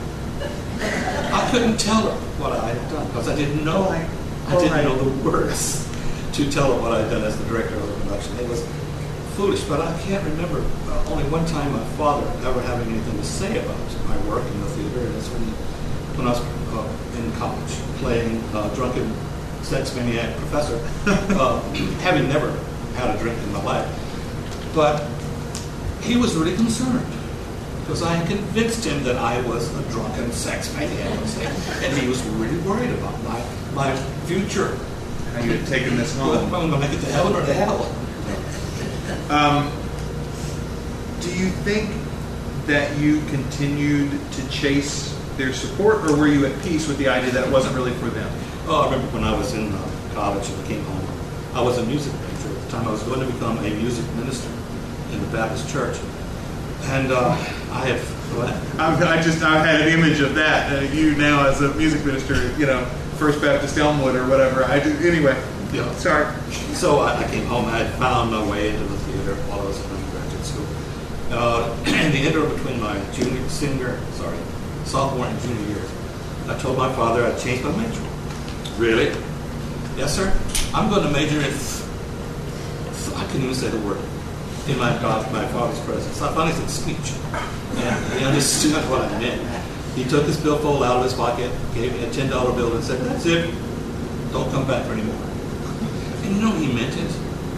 I, 1.32 1.48
couldn't 1.52 1.80
tell 1.80 2.02
her 2.02 2.18
what 2.38 2.52
I 2.52 2.68
had 2.74 2.92
done 2.92 3.08
because 3.08 3.30
I 3.30 3.36
didn't 3.36 3.64
know. 3.64 3.88
I 3.88 4.56
didn't 4.58 4.72
Right. 4.72 4.84
know 4.84 4.98
the 4.98 5.30
words 5.30 5.88
to 6.34 6.52
tell 6.52 6.74
her 6.74 6.82
what 6.82 6.92
I 6.92 7.00
had 7.02 7.12
done 7.12 7.24
as 7.24 7.38
the 7.38 7.46
director 7.46 7.76
of 7.76 7.88
the 7.88 7.94
production. 8.06 8.38
It 8.40 8.50
was 8.50 8.66
foolish, 9.36 9.62
but 9.64 9.80
I 9.80 9.98
can't 10.04 10.24
remember 10.26 10.60
uh, 10.90 11.12
only 11.12 11.24
one 11.32 11.46
time 11.46 11.72
my 11.72 11.84
father 11.96 12.28
ever 12.46 12.62
having 12.62 12.90
anything 12.92 13.18
to 13.18 13.24
say 13.24 13.58
about 13.58 13.78
my 14.10 14.18
work 14.28 14.44
in 14.46 14.60
the 14.60 14.68
theater, 14.68 15.00
and 15.08 15.16
it's 15.16 15.30
when, 15.30 15.44
when 16.18 16.28
I 16.28 16.32
was 16.32 16.42
uh, 16.76 17.20
in 17.20 17.32
college 17.40 17.72
playing 18.04 18.44
uh, 18.54 18.68
drunken 18.76 19.14
sex 19.64 19.96
maniac 19.96 20.36
professor, 20.38 20.76
uh, 21.40 21.62
having 22.02 22.28
never 22.28 22.52
had 22.96 23.16
a 23.16 23.20
drink 23.20 23.38
in 23.44 23.54
my 23.54 23.64
life. 23.64 23.88
But 24.76 25.08
he 26.02 26.18
was 26.18 26.36
really 26.36 26.56
concerned 26.56 27.06
because 27.92 28.08
I 28.08 28.14
had 28.14 28.28
convinced 28.30 28.86
him 28.86 29.04
that 29.04 29.18
I 29.18 29.42
was 29.42 29.68
a 29.78 29.84
drunken 29.92 30.32
sex 30.32 30.74
maniac, 30.78 31.12
and 31.84 31.98
he 31.98 32.08
was 32.08 32.24
really 32.40 32.58
worried 32.60 32.90
about 32.92 33.22
my, 33.26 33.46
my 33.74 33.94
future. 34.28 34.78
How 35.34 35.44
you 35.44 35.58
had 35.58 35.68
taken 35.68 35.98
this 35.98 36.16
Well, 36.16 36.40
home? 36.40 36.56
I'm 36.56 36.70
going 36.70 36.82
to 36.82 36.88
get 36.88 37.02
to 37.02 37.12
heaven 37.12 37.34
or 37.36 37.46
to 37.46 37.54
hell. 37.54 37.84
Um, 39.30 39.68
do 41.20 41.38
you 41.38 41.50
think 41.68 41.92
that 42.66 42.98
you 42.98 43.20
continued 43.26 44.10
to 44.36 44.50
chase 44.50 45.14
their 45.36 45.52
support, 45.52 46.10
or 46.10 46.16
were 46.16 46.30
you 46.30 46.46
at 46.46 46.64
peace 46.64 46.88
with 46.88 46.98
the 46.98 47.10
idea 47.10 47.32
that 47.32 47.46
it 47.46 47.52
wasn't 47.52 47.76
really 47.76 47.92
for 47.96 48.08
them? 48.08 48.32
Oh, 48.68 48.84
I 48.84 48.86
remember 48.86 49.12
when 49.16 49.26
I 49.26 49.38
was 49.38 49.54
in 49.54 49.74
uh, 49.74 50.12
college 50.14 50.48
and 50.50 50.64
I 50.64 50.68
came 50.70 50.84
home. 50.86 51.08
I 51.54 51.62
was 51.62 51.78
a 51.78 51.86
music 51.86 52.14
major 52.14 52.58
at 52.58 52.64
the 52.64 52.72
time. 52.72 52.88
I 52.88 52.92
was 52.92 53.04
going 53.04 53.20
to 53.20 53.34
become 53.34 53.58
a 53.58 53.70
music 53.70 54.06
minister 54.16 54.50
in 55.12 55.20
the 55.20 55.28
Baptist 55.28 55.70
church, 55.70 55.98
and 56.84 57.12
uh, 57.12 57.36
I 57.72 57.86
have 57.88 58.02
what? 58.36 58.50
I, 58.80 59.18
I 59.18 59.22
just 59.22 59.42
I 59.42 59.66
had 59.66 59.82
an 59.82 59.88
image 59.88 60.20
of 60.20 60.36
that. 60.36 60.72
Uh, 60.72 60.82
you 60.94 61.16
now 61.16 61.48
as 61.48 61.62
a 61.62 61.74
music 61.76 62.06
minister, 62.06 62.52
you 62.58 62.66
know, 62.66 62.84
First 63.18 63.42
Baptist 63.42 63.78
Elmwood 63.78 64.16
or 64.16 64.28
whatever. 64.28 64.66
I 64.66 64.80
do 64.80 64.92
anyway. 65.08 65.42
Yeah. 65.72 65.90
Sorry. 65.96 66.34
So 66.74 67.00
I, 67.00 67.24
I 67.24 67.24
came 67.30 67.46
home. 67.46 67.66
I 67.66 67.80
had 67.80 67.98
found 67.98 68.32
my 68.32 68.46
way 68.50 68.70
into 68.70 68.84
the 68.84 68.98
theater 68.98 69.36
while 69.48 69.62
I 69.62 69.66
was 69.66 69.80
in 69.80 69.92
undergraduate 69.92 70.46
school. 70.46 70.66
Uh, 71.32 71.78
in 71.86 72.12
the 72.12 72.28
interim 72.28 72.54
between 72.54 72.82
my 72.82 73.00
junior, 73.14 73.48
senior, 73.48 74.00
sorry, 74.14 74.38
sophomore 74.84 75.28
and 75.28 75.40
junior 75.42 75.68
years, 75.70 75.90
I 76.48 76.58
told 76.60 76.78
my 76.78 76.92
father 76.94 77.26
I'd 77.26 77.40
changed 77.40 77.64
my 77.64 77.76
major. 77.78 78.04
Really? 78.78 79.16
Yes, 79.96 80.16
sir. 80.16 80.38
I'm 80.74 80.90
going 80.90 81.04
to 81.04 81.12
major 81.12 81.40
in. 81.40 81.54
I 83.16 83.26
can't 83.26 83.44
even 83.44 83.56
say 83.56 83.70
the 83.70 83.80
word 83.80 84.00
in 84.72 84.80
my 84.80 84.92
my 85.32 85.46
father's 85.48 85.80
presence. 85.82 86.22
I 86.22 86.34
finally 86.34 86.56
said 86.56 86.70
speech, 86.70 87.14
and 87.76 88.20
he 88.20 88.26
understood 88.26 88.84
what 88.90 89.02
I 89.02 89.20
meant. 89.20 89.66
He 89.96 90.06
took 90.06 90.26
his 90.26 90.38
billfold 90.38 90.84
out 90.84 90.98
of 90.98 91.04
his 91.04 91.14
pocket, 91.14 91.52
gave 91.74 91.94
me 91.94 92.04
a 92.04 92.12
ten 92.12 92.30
dollar 92.30 92.54
bill, 92.54 92.74
and 92.74 92.84
said, 92.84 93.02
"That's 93.02 93.26
it. 93.26 93.54
Don't 94.32 94.50
come 94.52 94.66
back 94.68 94.86
for 94.86 94.94
any 94.94 95.04
more." 95.04 95.16
And 96.24 96.36
you 96.36 96.42
know 96.42 96.52
he 96.52 96.72
meant 96.72 96.96
it. 96.96 97.12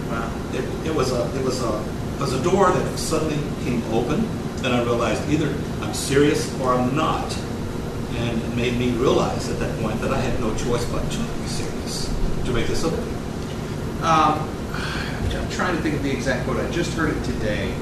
Wow. 0.09 0.31
It, 0.53 0.87
it 0.87 0.95
was 0.95 1.11
a 1.11 1.21
it 1.37 1.43
was 1.43 1.61
a 1.61 1.83
it 2.15 2.21
was 2.21 2.33
a 2.33 2.43
door 2.43 2.71
that 2.71 2.97
suddenly 2.97 3.37
came 3.63 3.83
open, 3.93 4.25
and 4.63 4.67
I 4.67 4.83
realized 4.83 5.29
either 5.29 5.53
I'm 5.81 5.93
serious 5.93 6.47
or 6.61 6.73
I'm 6.73 6.95
not, 6.95 7.37
and 8.15 8.41
it 8.41 8.55
made 8.55 8.77
me 8.77 8.91
realize 8.91 9.49
at 9.49 9.59
that 9.59 9.79
point 9.81 9.99
that 10.01 10.11
I 10.11 10.19
had 10.19 10.39
no 10.39 10.55
choice 10.55 10.85
but 10.85 11.03
to 11.11 11.17
be 11.17 11.47
serious 11.47 12.13
to 12.45 12.51
make 12.51 12.67
this 12.67 12.83
a. 12.83 12.89
Um, 14.03 14.52
trying 15.53 15.75
to 15.75 15.81
think 15.81 15.95
of 15.95 16.03
the 16.03 16.11
exact 16.11 16.45
quote. 16.45 16.57
I 16.57 16.69
just 16.71 16.93
heard 16.93 17.15
it 17.15 17.23
today. 17.23 17.73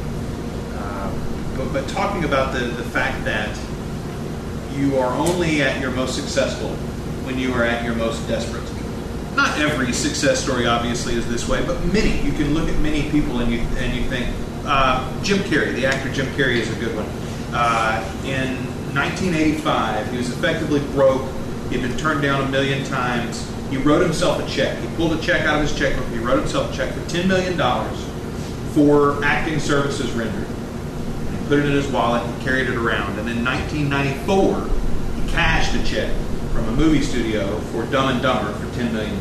Um, 0.77 1.13
but, 1.57 1.73
but 1.73 1.89
talking 1.89 2.23
about 2.23 2.53
the, 2.53 2.59
the 2.59 2.83
fact 2.83 3.23
that 3.25 3.57
you 4.75 4.97
are 4.97 5.13
only 5.13 5.61
at 5.61 5.81
your 5.81 5.91
most 5.91 6.15
successful 6.15 6.69
when 7.25 7.37
you 7.37 7.53
are 7.53 7.63
at 7.63 7.83
your 7.83 7.95
most 7.95 8.27
desperate. 8.27 8.63
Not 9.35 9.57
every 9.59 9.93
success 9.93 10.43
story, 10.43 10.67
obviously, 10.67 11.13
is 11.13 11.27
this 11.29 11.47
way, 11.47 11.65
but 11.65 11.83
many. 11.93 12.21
You 12.21 12.33
can 12.33 12.53
look 12.53 12.67
at 12.67 12.77
many 12.79 13.09
people 13.11 13.39
and 13.39 13.51
you 13.51 13.59
and 13.77 13.95
you 13.95 14.03
think 14.09 14.27
uh, 14.65 15.23
Jim 15.23 15.39
Carrey, 15.39 15.73
the 15.73 15.85
actor 15.85 16.11
Jim 16.11 16.27
Carrey, 16.35 16.57
is 16.57 16.69
a 16.69 16.79
good 16.79 16.95
one. 16.95 17.05
Uh, 17.53 18.03
in 18.25 18.55
1985, 18.93 20.11
he 20.11 20.17
was 20.17 20.29
effectively 20.29 20.79
broke. 20.91 21.29
He'd 21.69 21.81
been 21.81 21.97
turned 21.97 22.21
down 22.21 22.41
a 22.41 22.49
million 22.49 22.83
times. 22.85 23.49
He 23.71 23.77
wrote 23.77 24.01
himself 24.03 24.45
a 24.45 24.49
check. 24.49 24.77
He 24.79 24.87
pulled 24.95 25.13
a 25.13 25.21
check 25.21 25.45
out 25.47 25.55
of 25.55 25.67
his 25.67 25.75
checkbook. 25.77 26.07
He 26.09 26.19
wrote 26.19 26.37
himself 26.39 26.71
a 26.71 26.77
check 26.77 26.93
for 26.93 26.99
$10 27.09 27.25
million 27.27 27.57
for 28.73 29.23
acting 29.23 29.59
services 29.59 30.11
rendered. 30.11 30.45
He 30.45 31.47
put 31.47 31.59
it 31.59 31.65
in 31.65 31.71
his 31.71 31.87
wallet. 31.87 32.21
He 32.37 32.43
carried 32.43 32.67
it 32.67 32.75
around. 32.75 33.17
And 33.17 33.29
in 33.29 33.43
1994, 33.43 35.23
he 35.23 35.31
cashed 35.31 35.73
a 35.73 35.83
check 35.85 36.13
from 36.53 36.67
a 36.67 36.71
movie 36.71 37.01
studio 37.01 37.59
for 37.71 37.85
Dumb 37.85 38.09
and 38.09 38.21
Dumber 38.21 38.51
for 38.53 38.65
$10 38.77 38.91
million. 38.91 39.19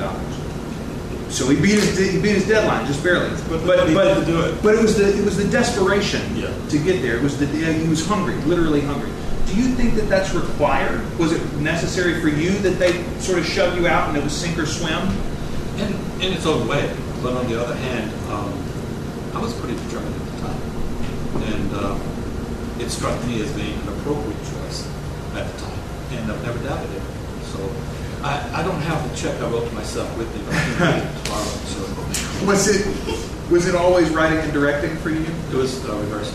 So 1.30 1.48
he 1.48 1.54
beat 1.60 1.78
his 1.78 1.96
he 1.96 2.20
beat 2.20 2.34
his 2.34 2.48
deadline 2.48 2.86
just 2.88 3.04
barely. 3.04 3.30
But- 3.48 3.64
but 3.64 3.84
to 4.18 4.24
do 4.26 4.40
it. 4.40 4.60
But 4.64 4.74
it 4.74 4.82
was 4.82 4.96
the 4.96 5.16
it 5.16 5.24
was 5.24 5.36
the 5.36 5.44
desperation 5.44 6.22
Yeah. 6.36 6.50
to 6.70 6.78
get 6.78 7.02
there. 7.02 7.14
It 7.18 7.22
was 7.22 7.38
the 7.38 7.46
he 7.46 7.86
was 7.86 8.04
hungry, 8.04 8.34
literally 8.46 8.80
hungry. 8.80 9.10
Do 9.50 9.56
you 9.56 9.68
think 9.74 9.94
that 9.94 10.08
that's 10.08 10.32
required? 10.34 11.00
Was 11.18 11.32
it 11.32 11.42
necessary 11.56 12.20
for 12.20 12.28
you 12.28 12.50
that 12.60 12.78
they 12.78 13.02
sort 13.20 13.38
of 13.38 13.46
shoved 13.46 13.76
you 13.76 13.86
out 13.88 14.08
and 14.08 14.16
it 14.16 14.22
was 14.24 14.32
sink 14.36 14.58
or 14.58 14.66
swim? 14.66 15.08
in, 15.78 15.92
in 16.20 16.32
its 16.34 16.44
own 16.46 16.68
way. 16.68 16.94
But 17.22 17.34
on 17.36 17.48
the 17.48 17.60
other 17.62 17.74
hand, 17.74 18.10
um, 18.30 18.52
I 19.34 19.40
was 19.40 19.54
pretty 19.58 19.76
determined 19.84 20.14
at 20.14 20.26
the 20.32 20.40
time. 20.46 20.60
And 21.42 21.70
uh, 21.74 22.82
it 22.84 22.90
struck 22.90 23.16
me 23.26 23.40
as 23.42 23.50
being 23.52 23.78
an 23.80 23.88
appropriate 23.88 24.36
choice 24.38 24.86
at 25.34 25.46
the 25.50 25.60
time. 25.60 25.78
And 26.12 26.30
I've 26.32 26.42
never 26.44 26.58
doubted 26.64 26.90
it. 26.90 27.02
So 27.44 27.58
I, 28.22 28.60
I 28.60 28.62
don't 28.62 28.80
have 28.82 29.08
the 29.08 29.16
check 29.16 29.40
I 29.40 29.48
wrote 29.48 29.68
to 29.68 29.74
myself 29.74 30.16
with 30.18 30.28
me, 30.36 30.42
but 30.44 30.54
I 30.54 30.60
can 30.60 30.78
read 30.78 31.04
it 31.04 31.24
tomorrow. 31.24 31.44
So 31.44 32.46
Was 32.46 32.68
it 32.68 32.86
was 33.50 33.66
it 33.66 33.74
always 33.74 34.10
writing 34.10 34.38
and 34.38 34.52
directing 34.52 34.96
for 34.98 35.10
you? 35.10 35.24
it 35.50 35.54
was 35.54 35.84
uh, 35.88 35.94
reversed. 35.96 36.34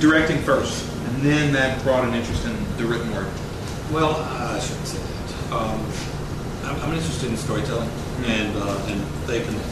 Directing 0.00 0.38
first, 0.42 0.88
and 1.06 1.22
then 1.22 1.52
that 1.52 1.82
brought 1.82 2.04
an 2.04 2.14
interest 2.14 2.44
in 2.44 2.54
the 2.76 2.84
written 2.84 3.10
word. 3.12 3.28
Well, 3.90 4.16
I 4.16 4.58
shouldn't 4.60 4.86
say 4.86 4.98
that. 4.98 5.52
Um, 5.52 5.80
I'm, 6.64 6.80
I'm 6.80 6.94
interested 6.94 7.30
in 7.30 7.36
storytelling, 7.36 7.90
and 8.24 8.56
uh, 8.56 8.86
and 8.88 9.00
they 9.26 9.44
connect. 9.44 9.68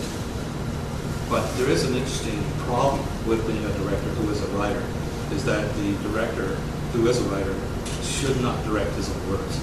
But 1.28 1.46
there 1.56 1.70
is 1.70 1.84
an 1.84 1.94
interesting 1.94 2.42
problem 2.66 3.00
with 3.26 3.46
being 3.46 3.64
a 3.64 3.72
director 3.78 4.08
who 4.18 4.30
is 4.30 4.42
a 4.42 4.48
writer, 4.48 4.82
is 5.32 5.44
that 5.44 5.72
the 5.76 5.92
director 6.08 6.56
who 6.92 7.06
is 7.06 7.18
a 7.20 7.24
writer 7.30 7.54
should 8.02 8.40
not 8.42 8.62
direct 8.64 8.90
his 8.94 9.08
own 9.14 9.30
works, 9.30 9.56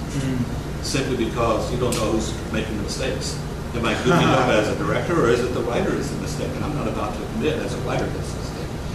simply 0.81 1.17
because 1.17 1.69
you 1.71 1.77
don't 1.79 1.93
know 1.95 2.11
who's 2.11 2.31
making 2.53 2.77
the 2.77 2.83
mistakes. 2.83 3.37
Am 3.75 3.85
I 3.85 3.93
goofing 3.95 4.31
up 4.31 4.47
as 4.47 4.69
a 4.69 4.75
director, 4.83 5.13
or 5.21 5.27
is 5.29 5.41
it 5.41 5.53
the 5.53 5.61
writer 5.61 5.93
is 5.93 6.09
the 6.09 6.21
mistake? 6.21 6.49
And 6.55 6.63
I'm 6.63 6.73
not 6.73 6.87
about 6.87 7.13
to 7.15 7.21
admit 7.35 7.57
as 7.59 7.73
a 7.73 7.77
writer 7.79 8.05
this 8.05 8.33
mistake. 8.35 8.46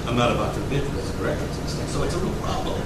I'm 0.06 0.16
not 0.16 0.32
about 0.32 0.54
to 0.54 0.60
admit 0.62 0.84
that 0.84 0.96
as 0.98 1.14
a 1.14 1.18
director 1.18 1.44
mistake. 1.46 1.88
So 1.88 2.02
it's 2.02 2.14
a 2.14 2.18
real 2.18 2.34
problem. 2.42 2.80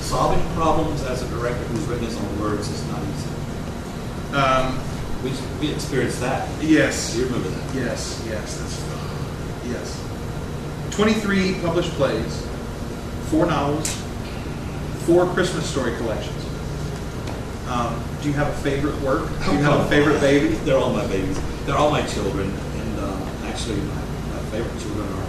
Solving 0.00 0.42
problems 0.54 1.02
as 1.04 1.22
a 1.22 1.28
director 1.28 1.62
who's 1.64 1.84
written 1.86 2.04
his 2.04 2.16
own 2.16 2.40
words 2.40 2.68
is 2.68 2.86
not 2.88 3.00
easy. 3.02 4.34
Um, 4.36 4.78
We, 5.22 5.32
we 5.60 5.72
experienced 5.74 6.20
that. 6.20 6.48
yes, 6.62 7.14
you 7.16 7.24
remember 7.26 7.48
that? 7.48 7.74
yes, 7.74 8.22
yes. 8.26 8.56
That's 8.58 9.68
yes. 9.68 10.06
Twenty-three 10.96 11.60
published 11.60 11.90
plays, 11.92 12.46
four 13.30 13.46
novels, 13.46 13.88
four 15.06 15.26
Christmas 15.34 15.68
story 15.68 15.94
collections. 15.96 16.36
Um, 17.68 18.02
do 18.22 18.28
you 18.28 18.34
have 18.34 18.48
a 18.48 18.56
favorite 18.62 18.98
work? 19.02 19.28
Do 19.44 19.52
you 19.52 19.58
have 19.62 19.80
a 19.80 19.88
favorite 19.88 20.20
baby? 20.20 20.48
They're 20.64 20.78
all 20.78 20.92
my 20.92 21.06
babies. 21.06 21.38
They're 21.66 21.76
all 21.76 21.90
my 21.90 22.02
children. 22.06 22.50
And 22.50 22.98
uh, 22.98 23.46
actually, 23.46 23.76
my, 23.76 23.94
my 24.34 24.42
favorite 24.50 24.80
children 24.80 25.06
are. 25.06 25.26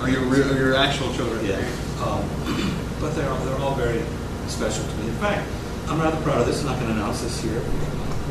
Are 0.00 0.08
your 0.08 0.22
real- 0.22 0.56
your 0.56 0.74
actual 0.74 1.12
children? 1.14 1.44
Yeah. 1.44 1.58
Um, 2.02 2.22
but 3.00 3.14
they're 3.14 3.28
all, 3.28 3.38
they're 3.44 3.58
all 3.58 3.74
very 3.74 4.02
special 4.46 4.84
to 4.84 4.94
me. 4.96 5.08
In 5.08 5.14
fact, 5.16 5.46
I'm 5.88 6.00
rather 6.00 6.20
proud 6.22 6.40
of 6.40 6.46
this, 6.46 6.60
and 6.62 6.68
going 6.68 6.86
to 6.86 6.92
announce 6.92 7.22
this 7.22 7.40
here. 7.40 7.62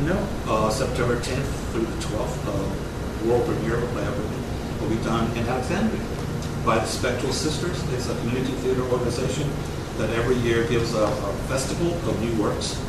No. 0.06 0.16
Uh, 0.46 0.70
September 0.70 1.18
10th 1.20 1.50
through 1.72 1.84
the 1.84 1.98
12th, 2.06 2.38
uh, 2.46 3.26
world 3.26 3.44
premiere 3.46 3.76
of 3.76 3.82
a 3.82 3.86
play 3.92 4.06
I've 4.06 4.80
will 4.80 4.88
be 4.88 5.02
done 5.02 5.26
in 5.36 5.44
Alexandria 5.46 6.00
by 6.64 6.78
the 6.78 6.86
Spectral 6.86 7.32
Sisters. 7.32 7.82
It's 7.92 8.08
a 8.08 8.16
community 8.20 8.52
theater 8.62 8.82
organization 8.82 9.50
that 9.98 10.10
every 10.10 10.36
year 10.36 10.66
gives 10.68 10.94
a, 10.94 11.02
a 11.02 11.32
festival 11.50 11.92
of 12.08 12.14
new 12.22 12.40
works. 12.40 12.80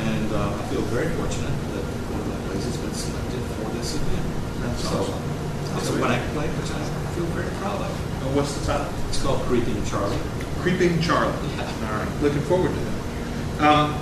And 0.00 0.32
uh, 0.32 0.52
I 0.54 0.62
feel 0.68 0.82
very 0.92 1.08
fortunate 1.16 1.50
that 1.50 1.84
one 2.12 2.20
of 2.20 2.28
my 2.28 2.38
plays 2.48 2.64
has 2.64 2.76
been 2.76 2.94
selected 2.94 3.40
for 3.56 3.70
this 3.72 3.96
event. 3.96 4.26
That's 4.60 4.84
so, 4.84 5.00
awesome. 5.00 5.78
It's 5.78 5.88
a 5.90 6.00
one-act 6.00 6.28
play, 6.34 6.46
which 6.46 6.70
I 6.70 6.80
feel 7.16 7.24
very 7.32 7.50
proud 7.58 7.80
of. 7.80 8.09
Uh, 8.20 8.32
What's 8.34 8.52
the 8.58 8.66
title? 8.66 8.92
It's 9.08 9.22
called 9.22 9.40
Creeping 9.42 9.84
Charlie. 9.86 10.18
Creeping 10.60 11.00
Charlie. 11.00 11.32
All 11.32 11.92
right. 11.98 12.22
Looking 12.22 12.42
forward 12.42 12.70
to 12.72 12.78
that. 12.78 13.62
Um, 13.66 13.94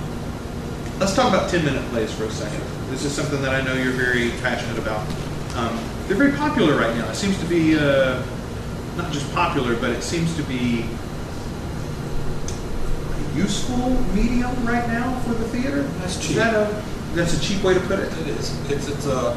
let's 0.99 1.15
talk 1.15 1.33
about 1.33 1.49
10 1.49 1.63
minute 1.65 1.83
plays 1.91 2.13
for 2.13 2.25
a 2.25 2.31
second. 2.31 2.61
This 2.89 3.05
is 3.05 3.13
something 3.13 3.41
that 3.41 3.53
I 3.53 3.61
know 3.61 3.73
you're 3.73 3.93
very 3.93 4.31
passionate 4.41 4.77
about. 4.77 5.07
Um, 5.55 5.79
they're 6.07 6.17
very 6.17 6.33
popular 6.33 6.75
right 6.75 6.95
now. 6.95 7.09
It 7.09 7.15
seems 7.15 7.37
to 7.39 7.45
be 7.45 7.75
not 8.99 9.11
just 9.13 9.31
popular, 9.33 9.75
but 9.77 9.91
it 9.91 10.03
seems 10.03 10.35
to 10.35 10.43
be 10.43 10.83
a 13.13 13.35
useful 13.37 13.91
medium 14.13 14.53
right 14.65 14.87
now 14.87 15.17
for 15.21 15.33
the 15.33 15.45
theater? 15.49 15.83
That's 15.99 16.17
Is 16.17 16.27
cheap. 16.27 16.35
that 16.37 16.53
a 16.53 16.83
that's 17.15 17.35
a 17.35 17.41
cheap 17.41 17.63
way 17.63 17.73
to 17.73 17.79
put 17.81 17.99
it? 17.99 18.11
It 18.19 18.27
is. 18.27 18.69
It's, 18.69 18.87
it's 18.87 19.07
a 19.07 19.35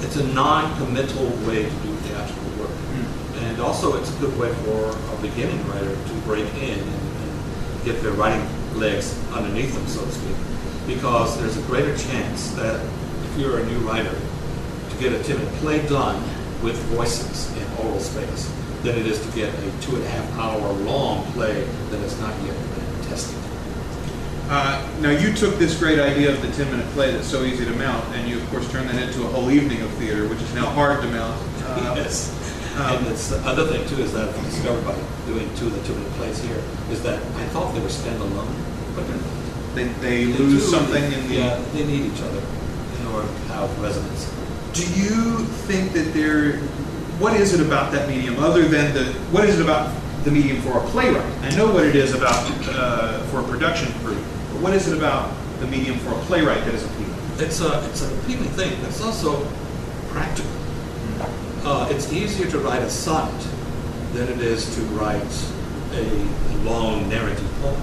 it's 0.00 0.16
a 0.16 0.26
non-committal 0.28 1.26
way 1.46 1.64
to 1.64 1.70
do 1.70 1.87
and 3.58 3.66
also 3.66 4.00
it's 4.00 4.16
a 4.16 4.20
good 4.20 4.38
way 4.38 4.54
for 4.62 4.88
a 4.88 5.20
beginning 5.20 5.58
writer 5.66 5.92
to 5.92 6.12
break 6.24 6.46
in 6.62 6.78
and, 6.78 7.84
get 7.84 8.02
their 8.02 8.12
writing 8.12 8.44
legs 8.78 9.18
underneath 9.32 9.72
them, 9.72 9.86
so 9.86 10.04
to 10.04 10.10
speak, 10.10 10.36
because 10.86 11.38
there's 11.40 11.56
a 11.56 11.62
greater 11.62 11.96
chance 11.96 12.50
that 12.50 12.84
if 13.24 13.38
you're 13.38 13.60
a 13.60 13.66
new 13.66 13.78
writer, 13.78 14.14
to 14.90 14.96
get 14.98 15.12
a 15.12 15.22
timid 15.22 15.48
play 15.54 15.86
done 15.86 16.20
with 16.60 16.76
voices 16.86 17.56
in 17.56 17.86
oral 17.86 18.00
space 18.00 18.52
than 18.82 18.98
it 18.98 19.06
is 19.06 19.24
to 19.24 19.32
get 19.32 19.48
a 19.54 19.80
two 19.80 19.94
and 19.94 20.04
a 20.04 20.08
half 20.08 20.38
hour 20.38 20.72
long 20.84 21.24
play 21.32 21.62
that 21.90 21.98
has 21.98 22.20
not 22.20 22.34
yet 22.42 22.54
been 22.74 23.08
tested. 23.08 23.38
Uh, 24.50 24.86
now 25.00 25.10
you 25.10 25.32
took 25.32 25.56
this 25.56 25.78
great 25.78 26.00
idea 26.00 26.30
of 26.30 26.42
the 26.42 26.50
10 26.52 26.70
minute 26.70 26.86
play 26.90 27.12
that's 27.12 27.28
so 27.28 27.44
easy 27.44 27.64
to 27.64 27.72
mount, 27.72 28.04
and 28.16 28.28
you 28.28 28.38
of 28.38 28.50
course 28.50 28.70
turned 28.70 28.90
that 28.90 29.00
into 29.00 29.24
a 29.24 29.28
whole 29.28 29.50
evening 29.50 29.80
of 29.82 29.90
theater, 29.92 30.28
which 30.28 30.42
is 30.42 30.54
now 30.54 30.66
hard 30.66 31.00
to 31.00 31.08
mount. 31.08 31.40
Uh, 31.62 31.94
yes. 31.96 32.37
Um, 32.78 32.96
and 32.98 33.06
it's 33.08 33.28
the 33.28 33.38
other 33.40 33.66
thing 33.66 33.86
too 33.88 34.00
is 34.02 34.12
that 34.12 34.28
I 34.28 34.42
discovered 34.44 34.84
by 34.84 34.94
doing 35.26 35.48
two 35.56 35.66
of 35.66 35.74
the 35.74 35.82
two 35.86 35.94
minute 35.94 36.12
plays 36.12 36.40
here 36.42 36.62
is 36.90 37.02
that 37.02 37.18
I 37.22 37.44
thought 37.52 37.74
they 37.74 37.80
were 37.80 37.88
standalone, 37.88 38.48
but 38.94 39.06
they're 39.06 39.16
not. 39.16 39.74
They, 39.74 39.84
they 39.84 40.24
They 40.24 40.38
lose 40.38 40.64
do- 40.64 40.70
something 40.70 41.04
in 41.04 41.28
the. 41.28 41.34
yeah 41.34 41.58
they 41.72 41.84
need 41.84 42.12
each 42.12 42.22
other 42.22 42.40
in 43.00 43.06
order 43.14 43.28
to 43.28 43.52
have 43.52 43.68
resonance. 43.80 44.32
Do 44.72 44.82
you 44.82 45.44
think 45.68 45.92
that 45.92 46.12
there? 46.14 46.56
What 47.18 47.34
is 47.34 47.52
it 47.52 47.60
about 47.60 47.90
that 47.92 48.08
medium, 48.08 48.38
other 48.38 48.62
than 48.68 48.94
the? 48.94 49.04
What 49.34 49.44
is 49.44 49.58
it 49.58 49.64
about 49.64 49.92
the 50.24 50.30
medium 50.30 50.60
for 50.62 50.78
a 50.78 50.86
playwright? 50.88 51.24
I 51.42 51.50
know 51.56 51.72
what 51.72 51.84
it 51.84 51.96
is 51.96 52.14
about 52.14 52.38
uh, 52.68 53.18
for 53.30 53.40
a 53.40 53.44
production 53.44 53.92
crew, 54.00 54.14
but 54.52 54.60
what 54.62 54.72
is 54.74 54.86
it 54.88 54.96
about 54.96 55.34
the 55.60 55.66
medium 55.66 55.98
for 55.98 56.10
a 56.10 56.18
playwright 56.26 56.64
that 56.64 56.74
is 56.74 56.84
appealing? 56.84 57.14
It's 57.38 57.60
a 57.60 57.84
it's 57.90 58.02
an 58.02 58.18
appealing 58.20 58.48
thing. 58.50 58.78
but 58.80 58.88
It's 58.90 59.00
also 59.02 59.44
practical. 60.10 60.50
Uh, 61.70 61.86
it's 61.90 62.10
easier 62.14 62.50
to 62.50 62.58
write 62.60 62.80
a 62.80 62.88
sonnet 62.88 63.46
than 64.14 64.26
it 64.26 64.40
is 64.40 64.74
to 64.74 64.80
write 64.96 65.52
a 65.92 66.02
long 66.64 67.06
narrative 67.10 67.46
poem. 67.60 67.82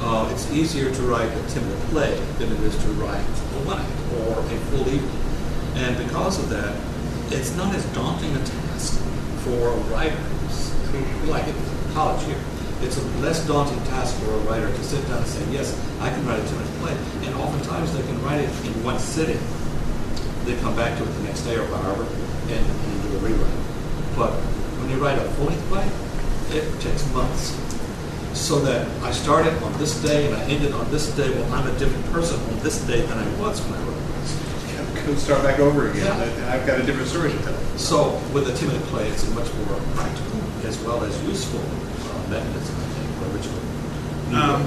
Uh, 0.00 0.28
it's 0.32 0.50
easier 0.50 0.92
to 0.92 1.02
write 1.02 1.30
a 1.30 1.48
timid 1.48 1.78
play 1.90 2.18
than 2.38 2.50
it 2.50 2.60
is 2.62 2.76
to 2.76 2.88
write 2.98 3.22
a 3.22 3.70
act 3.70 3.88
or 4.18 4.40
a 4.40 4.58
full 4.66 4.88
evening. 4.88 5.20
And 5.76 5.96
because 5.96 6.40
of 6.40 6.48
that, 6.48 6.74
it's 7.30 7.54
not 7.54 7.72
as 7.76 7.84
daunting 7.94 8.34
a 8.34 8.44
task 8.44 9.00
for 9.44 9.68
a 9.68 9.76
writer 9.94 10.16
who, 10.90 11.30
like 11.30 11.46
it 11.46 11.54
in 11.54 11.92
college 11.94 12.24
here. 12.24 12.40
It's 12.82 12.98
a 12.98 13.04
less 13.22 13.46
daunting 13.46 13.78
task 13.84 14.18
for 14.24 14.32
a 14.32 14.38
writer 14.38 14.66
to 14.66 14.82
sit 14.82 15.06
down 15.06 15.18
and 15.18 15.26
say, 15.28 15.52
yes, 15.52 15.70
I 16.00 16.10
can 16.10 16.26
write 16.26 16.40
a 16.40 16.48
timid 16.48 16.66
play. 16.82 16.96
And 17.22 17.36
oftentimes 17.36 17.96
they 17.96 18.02
can 18.02 18.20
write 18.24 18.40
it 18.40 18.50
in 18.66 18.82
one 18.82 18.98
sitting. 18.98 19.38
They 20.46 20.60
come 20.60 20.74
back 20.74 20.98
to 20.98 21.04
it 21.04 21.12
the 21.14 21.22
next 21.22 21.42
day 21.42 21.54
or 21.54 21.66
however 21.66 22.08
and, 22.48 22.66
and 22.66 23.03
rewrite. 23.24 23.60
But 24.16 24.32
when 24.78 24.90
you 24.90 24.96
write 25.02 25.18
a 25.18 25.24
full-length 25.40 25.66
play, 25.68 25.88
it 26.56 26.64
takes 26.80 27.02
months. 27.12 27.56
So 28.34 28.58
that 28.60 28.86
I 29.02 29.12
started 29.12 29.54
on 29.62 29.72
this 29.78 30.02
day 30.02 30.26
and 30.26 30.34
I 30.36 30.42
ended 30.44 30.72
on 30.72 30.90
this 30.90 31.08
day. 31.16 31.30
Well, 31.30 31.52
I'm 31.54 31.66
a 31.68 31.78
different 31.78 32.04
person 32.12 32.38
on 32.50 32.58
this 32.60 32.80
day 32.84 33.00
than 33.02 33.16
I 33.16 33.26
was 33.40 33.60
when 33.62 33.74
I 33.78 33.82
wrote 33.84 33.94
this. 34.20 35.06
Go 35.06 35.14
start 35.14 35.42
back 35.44 35.58
over 35.60 35.88
again. 35.90 36.04
Yeah. 36.06 36.46
I- 36.50 36.56
I've 36.56 36.66
got 36.66 36.80
a 36.80 36.82
different 36.82 37.08
story 37.08 37.30
to 37.32 37.38
tell. 37.38 37.54
So 37.76 38.20
with 38.32 38.48
a 38.48 38.54
timid 38.56 38.80
play, 38.90 39.06
it's 39.08 39.22
a 39.26 39.30
much 39.32 39.52
more 39.54 39.78
practical 39.94 40.40
as 40.66 40.78
well 40.80 41.04
as 41.04 41.14
useful 41.24 41.60
uh, 41.60 42.30
mechanism, 42.30 42.74
I 42.74 42.86
think, 42.96 43.08
for 43.18 43.26
original 43.36 43.60
Um, 44.34 44.66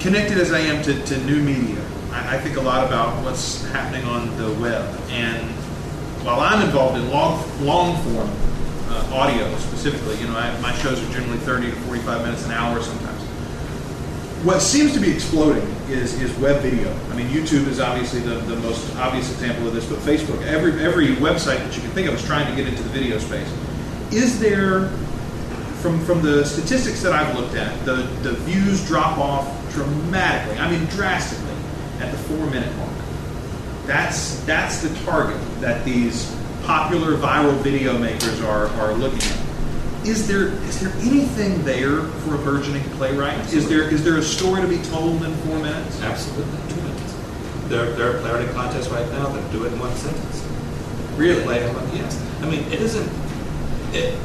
connected 0.00 0.38
as 0.38 0.52
I 0.52 0.60
am 0.60 0.82
to, 0.84 1.02
to 1.04 1.18
new 1.24 1.42
media, 1.42 1.82
I, 2.12 2.36
I 2.36 2.38
think 2.40 2.56
a 2.56 2.60
lot 2.62 2.86
about 2.86 3.22
what's 3.24 3.64
happening 3.66 4.04
on 4.06 4.34
the 4.38 4.52
web. 4.60 4.84
And 5.10 5.50
while 6.26 6.40
I'm 6.40 6.66
involved 6.66 6.98
in 6.98 7.08
long, 7.08 7.38
long 7.64 7.96
form 8.02 8.28
uh, 8.88 9.14
audio 9.14 9.56
specifically, 9.58 10.18
you 10.18 10.26
know, 10.26 10.36
I, 10.36 10.58
my 10.60 10.72
shows 10.74 11.00
are 11.00 11.12
generally 11.12 11.38
30 11.38 11.70
to 11.70 11.76
45 11.76 12.22
minutes 12.22 12.44
an 12.44 12.50
hour 12.50 12.82
sometimes. 12.82 13.22
What 14.42 14.60
seems 14.60 14.92
to 14.94 15.00
be 15.00 15.10
exploding 15.10 15.64
is, 15.88 16.20
is 16.20 16.36
web 16.38 16.62
video. 16.62 16.92
I 17.10 17.16
mean, 17.16 17.28
YouTube 17.28 17.68
is 17.68 17.78
obviously 17.78 18.20
the, 18.20 18.34
the 18.34 18.56
most 18.56 18.94
obvious 18.96 19.30
example 19.32 19.68
of 19.68 19.74
this, 19.74 19.88
but 19.88 20.00
Facebook, 20.00 20.42
every, 20.44 20.72
every 20.84 21.14
website 21.16 21.58
that 21.58 21.74
you 21.76 21.80
can 21.80 21.90
think 21.92 22.08
of 22.08 22.14
is 22.14 22.24
trying 22.24 22.48
to 22.48 22.56
get 22.60 22.68
into 22.68 22.82
the 22.82 22.90
video 22.90 23.18
space. 23.18 23.48
Is 24.12 24.40
there 24.40 24.90
from 25.80 26.04
from 26.04 26.22
the 26.22 26.44
statistics 26.44 27.00
that 27.02 27.12
I've 27.12 27.38
looked 27.38 27.54
at, 27.54 27.84
the, 27.84 28.02
the 28.22 28.32
views 28.32 28.84
drop 28.88 29.18
off 29.18 29.46
dramatically. 29.72 30.58
I 30.58 30.68
mean, 30.68 30.84
drastically 30.86 31.54
at 32.00 32.10
the 32.10 32.18
four 32.18 32.46
minute 32.46 32.74
mark. 32.76 32.95
That's 33.86 34.40
that's 34.44 34.82
the 34.82 34.94
target 35.04 35.40
that 35.60 35.84
these 35.84 36.34
popular 36.64 37.16
viral 37.16 37.56
video 37.58 37.96
makers 37.96 38.40
are, 38.42 38.66
are 38.66 38.94
looking 38.94 39.22
at. 39.22 40.06
Is 40.06 40.26
there 40.26 40.48
is 40.48 40.80
there 40.80 40.92
anything 41.02 41.62
there 41.64 42.02
for 42.02 42.34
a 42.34 42.38
burgeoning 42.38 42.82
playwright? 42.90 43.38
Is 43.52 43.68
there 43.68 43.82
is 43.82 44.04
there 44.04 44.16
a 44.16 44.22
story 44.22 44.62
to 44.62 44.68
be 44.68 44.82
told 44.84 45.22
in 45.22 45.34
four 45.36 45.58
minutes? 45.58 46.00
Absolutely, 46.02 46.74
two 46.74 46.80
minutes. 46.82 47.14
There, 47.68 47.90
there 47.92 48.16
are 48.16 48.20
playwriting 48.20 48.52
contests 48.54 48.88
right 48.88 49.08
now 49.10 49.28
that 49.28 49.52
do 49.52 49.64
it 49.64 49.72
in 49.72 49.78
one 49.78 49.94
sentence. 49.96 50.44
Really? 51.16 51.42
Play, 51.44 51.60
yes. 51.94 52.22
I 52.42 52.50
mean, 52.50 52.64
it 52.72 52.80
isn't. 52.80 53.10
It, 53.94 54.18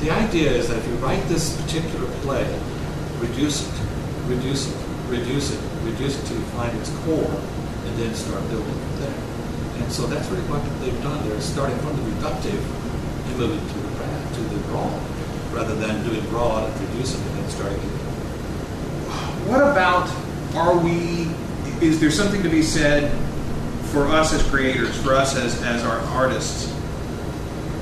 the 0.00 0.10
idea 0.10 0.50
is 0.52 0.68
that 0.68 0.78
if 0.78 0.86
you 0.86 0.94
write 0.96 1.26
this 1.28 1.60
particular 1.60 2.06
play, 2.22 2.46
reduce 3.18 3.66
it, 3.66 3.80
reduce 4.26 4.70
it, 4.70 4.76
reduce 5.08 5.52
it, 5.52 5.60
reduce 5.82 6.22
it 6.22 6.34
you 6.34 6.40
find 6.52 6.78
its 6.78 6.90
core, 7.04 7.40
and 7.88 7.98
then 7.98 8.14
start 8.14 8.46
building 8.50 8.74
from 8.74 9.00
there. 9.00 9.18
And 9.82 9.92
so 9.92 10.06
that's 10.06 10.28
really 10.28 10.44
what 10.52 10.62
they've 10.80 11.02
done. 11.02 11.26
They're 11.28 11.40
starting 11.40 11.78
from 11.78 11.96
the 11.96 12.02
reductive 12.12 12.60
and 12.60 13.38
moving 13.38 13.60
to 13.60 13.78
the 13.80 13.88
to 14.34 14.40
the 14.54 14.60
broad, 14.68 15.00
rather 15.52 15.74
than 15.74 16.04
doing 16.06 16.24
broad 16.28 16.70
and 16.70 16.90
reducing 16.90 17.20
and 17.20 17.50
starting 17.50 17.78
What 19.48 19.62
about 19.62 20.08
are 20.54 20.78
we? 20.78 21.30
Is 21.84 22.00
there 22.00 22.10
something 22.10 22.42
to 22.42 22.48
be 22.48 22.62
said 22.62 23.10
for 23.90 24.06
us 24.06 24.32
as 24.32 24.42
creators, 24.50 25.00
for 25.02 25.14
us 25.14 25.36
as, 25.36 25.62
as 25.62 25.82
our 25.84 26.00
artists, 26.12 26.74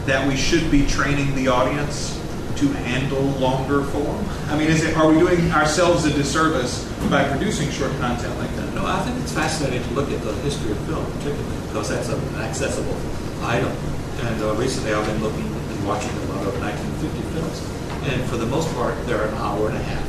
that 0.05 0.27
we 0.27 0.37
should 0.37 0.71
be 0.71 0.87
training 0.87 1.35
the 1.35 1.49
audience 1.49 2.14
to 2.57 2.69
handle 2.69 3.23
longer 3.40 3.83
form? 3.85 4.25
I 4.49 4.57
mean, 4.57 4.69
is 4.69 4.85
it 4.85 4.97
are 4.97 5.09
we 5.09 5.19
doing 5.19 5.51
ourselves 5.51 6.05
a 6.05 6.12
disservice 6.12 6.85
by 7.11 7.29
producing 7.29 7.71
short 7.71 7.92
content 7.99 8.38
like 8.38 8.56
No, 8.87 8.92
I 8.92 9.03
think 9.03 9.18
it's 9.18 9.33
fascinating 9.33 9.83
to 9.83 9.94
look 9.99 10.09
at 10.12 10.22
the 10.22 10.33
history 10.46 10.70
of 10.70 10.79
film, 10.87 11.05
particularly 11.18 11.59
because 11.66 11.88
that's 11.88 12.09
an 12.09 12.22
accessible 12.37 12.94
item. 13.42 13.75
And 14.22 14.40
uh, 14.40 14.55
recently, 14.55 14.94
I've 14.94 15.05
been 15.05 15.20
looking 15.20 15.42
and 15.42 15.85
watching 15.85 16.14
a 16.14 16.27
lot 16.31 16.46
of 16.46 16.55
1950 16.62 17.18
films, 17.35 17.59
and 18.07 18.22
for 18.31 18.37
the 18.37 18.46
most 18.46 18.72
part, 18.79 18.94
they're 19.07 19.27
an 19.27 19.35
hour 19.42 19.66
and 19.66 19.77
a 19.77 19.83
half. 19.83 20.07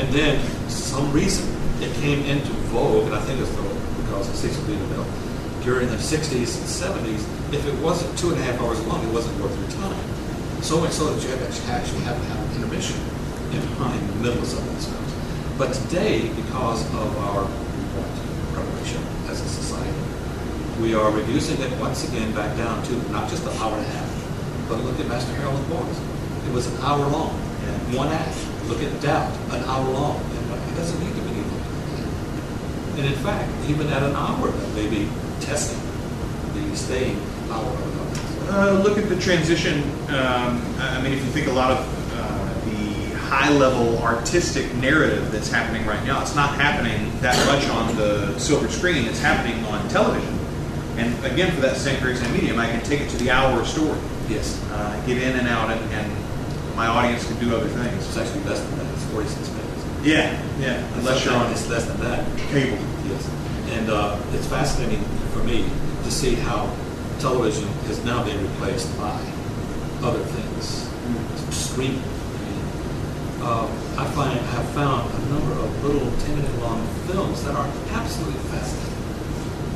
And 0.00 0.08
then, 0.08 0.40
some 0.70 1.12
reason, 1.12 1.44
it 1.84 1.92
came 2.00 2.24
into 2.24 2.48
vogue, 2.72 3.04
and 3.04 3.14
I 3.14 3.20
think 3.28 3.38
it's 3.44 3.52
because 3.52 4.26
of 4.30 4.36
Cecil 4.36 4.64
B. 4.64 4.72
DeMille. 4.72 5.04
During 5.62 5.88
the 5.88 6.00
60s 6.00 6.56
and 6.56 6.64
70s, 6.64 7.20
if 7.52 7.60
it 7.68 7.76
wasn't 7.84 8.16
two 8.16 8.30
and 8.32 8.40
a 8.40 8.42
half 8.42 8.58
hours 8.62 8.80
long, 8.86 9.04
it 9.04 9.12
wasn't 9.12 9.38
worth 9.38 9.52
your 9.60 9.68
time. 9.84 10.00
So 10.64 10.80
much 10.80 10.92
so 10.92 11.12
that 11.12 11.20
you 11.20 11.28
actually 11.68 12.08
have 12.08 12.16
to 12.16 12.24
have 12.24 12.40
an 12.40 12.56
intermission 12.56 12.96
in, 13.52 13.60
in 13.60 14.06
the 14.08 14.14
middle 14.24 14.40
of 14.40 14.48
some 14.48 14.66
of 14.66 14.74
these 14.76 14.88
films. 14.88 15.19
But 15.60 15.74
today, 15.74 16.26
because 16.36 16.86
of 16.94 17.18
our 17.18 17.44
preparation 18.54 19.02
as 19.28 19.42
a 19.42 19.46
society, 19.46 19.92
we 20.80 20.94
are 20.94 21.10
reducing 21.10 21.60
it 21.60 21.70
once 21.78 22.08
again 22.08 22.32
back 22.34 22.56
down 22.56 22.82
to 22.84 22.92
not 23.12 23.28
just 23.28 23.42
an 23.42 23.52
hour 23.58 23.76
and 23.76 23.84
a 23.84 23.88
half, 23.90 24.68
but 24.70 24.80
look 24.80 24.98
at 24.98 25.06
Master 25.06 25.34
Harold 25.34 25.68
Boys. 25.68 26.00
It 26.48 26.54
was 26.54 26.66
an 26.66 26.80
hour 26.80 27.06
long, 27.06 27.38
and 27.66 27.94
one 27.94 28.08
act. 28.08 28.34
Look 28.68 28.82
at 28.82 29.02
Doubt, 29.02 29.30
an 29.52 29.62
hour 29.64 29.86
long, 29.90 30.16
and 30.16 30.72
it 30.72 30.76
doesn't 30.76 30.98
need 30.98 31.14
to 31.14 31.20
be 31.20 31.28
any 31.28 31.42
longer. 31.42 32.96
And 32.96 33.04
in 33.04 33.18
fact, 33.20 33.52
even 33.68 33.88
at 33.88 34.02
an 34.02 34.16
hour, 34.16 34.48
that 34.48 34.74
may 34.74 34.88
be 34.88 35.10
testing 35.40 35.78
the 36.54 36.74
staying. 36.74 37.20
Uh, 37.50 38.80
look 38.82 38.96
at 38.96 39.10
the 39.10 39.20
transition. 39.20 39.82
Um, 40.08 40.56
I 40.78 41.02
mean, 41.02 41.12
if 41.12 41.22
you 41.22 41.30
think 41.32 41.48
a 41.48 41.52
lot 41.52 41.70
of 41.70 41.99
the 43.30 43.36
high-level 43.36 43.98
artistic 43.98 44.74
narrative 44.74 45.30
that's 45.30 45.50
happening 45.50 45.86
right 45.86 46.04
now, 46.04 46.20
it's 46.20 46.34
not 46.34 46.54
happening 46.56 47.12
that 47.20 47.36
much 47.46 47.68
on 47.70 47.94
the 47.96 48.36
silver 48.38 48.68
screen. 48.68 49.04
It's 49.06 49.20
happening 49.20 49.64
on 49.66 49.88
television. 49.88 50.36
And 50.96 51.14
again, 51.24 51.52
for 51.54 51.60
that 51.60 51.76
same 51.76 52.00
very 52.00 52.16
same 52.16 52.32
medium, 52.32 52.58
I 52.58 52.66
can 52.66 52.82
take 52.82 53.00
it 53.00 53.08
to 53.10 53.16
the 53.18 53.30
hour 53.30 53.60
of 53.60 53.66
story, 53.68 53.98
Yes, 54.28 54.60
uh, 54.72 55.02
get 55.06 55.20
in 55.22 55.36
and 55.38 55.48
out, 55.48 55.70
and, 55.70 55.80
and 55.92 56.76
my 56.76 56.86
audience 56.86 57.26
can 57.26 57.38
do 57.40 57.54
other 57.54 57.68
things. 57.68 58.06
it's 58.06 58.16
actually 58.16 58.42
less 58.44 58.60
than 58.60 58.78
that. 58.78 58.94
It's 58.94 59.04
46 59.06 59.48
minutes. 59.50 59.84
Yeah, 60.02 60.42
yeah. 60.60 60.96
Unless 60.98 61.24
you're 61.24 61.34
on 61.34 61.50
It's 61.52 61.68
less 61.68 61.84
than 61.86 62.00
that. 62.00 62.24
cable. 62.50 62.78
Yes, 63.06 63.28
and 63.70 63.90
uh, 63.90 64.20
it's 64.32 64.46
fascinating 64.46 65.02
for 65.32 65.40
me 65.44 65.64
to 66.04 66.10
see 66.10 66.34
how 66.34 66.74
television 67.20 67.68
has 67.86 68.04
now 68.04 68.24
been 68.24 68.40
replaced 68.42 68.96
by 68.98 69.18
other 70.02 70.22
things, 70.24 70.88
streaming. 71.54 72.02
I 73.40 73.42
uh, 73.42 73.66
I 73.96 74.04
find 74.12 74.38
have 74.38 74.68
found 74.70 75.08
a 75.14 75.20
number 75.32 75.52
of 75.52 75.84
little 75.84 76.10
10 76.10 76.36
minute 76.36 76.60
long 76.60 76.86
films 77.06 77.42
that 77.44 77.54
are 77.54 77.66
absolutely 77.90 78.38
fascinating. 78.50 78.90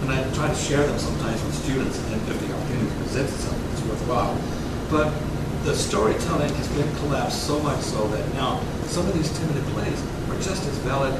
And 0.03 0.13
I 0.13 0.35
try 0.35 0.49
to 0.49 0.55
share 0.55 0.87
them 0.87 0.99
sometimes 0.99 1.43
with 1.43 1.55
students, 1.55 1.99
and 1.99 2.21
if 2.29 2.41
the 2.41 2.53
opportunity 2.55 2.95
presents 2.99 3.33
itself, 3.35 3.73
it's 3.73 3.83
worthwhile. 3.83 4.37
But 4.91 5.13
the 5.65 5.75
storytelling 5.75 6.53
has 6.55 6.69
been 6.69 6.95
collapsed 6.97 7.47
so 7.47 7.59
much 7.61 7.81
so 7.81 8.07
that 8.09 8.35
now 8.35 8.61
some 8.85 9.07
of 9.09 9.15
these 9.15 9.33
10 9.39 9.49
minute 9.49 9.65
plays 9.73 10.03
are 10.29 10.37
just 10.37 10.69
as 10.69 10.77
valid, 10.85 11.15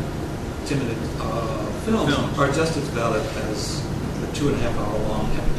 10 0.67 0.79
minute 0.79 0.99
uh, 1.21 1.65
films, 1.89 2.15
Films. 2.15 2.39
are 2.39 2.53
just 2.53 2.77
as 2.77 2.87
valid 2.89 3.25
as 3.49 3.81
the 4.21 4.27
two 4.35 4.49
and 4.49 4.57
a 4.57 4.61
half 4.61 4.77
hour 4.79 4.99
long 5.09 5.31
epic. 5.33 5.51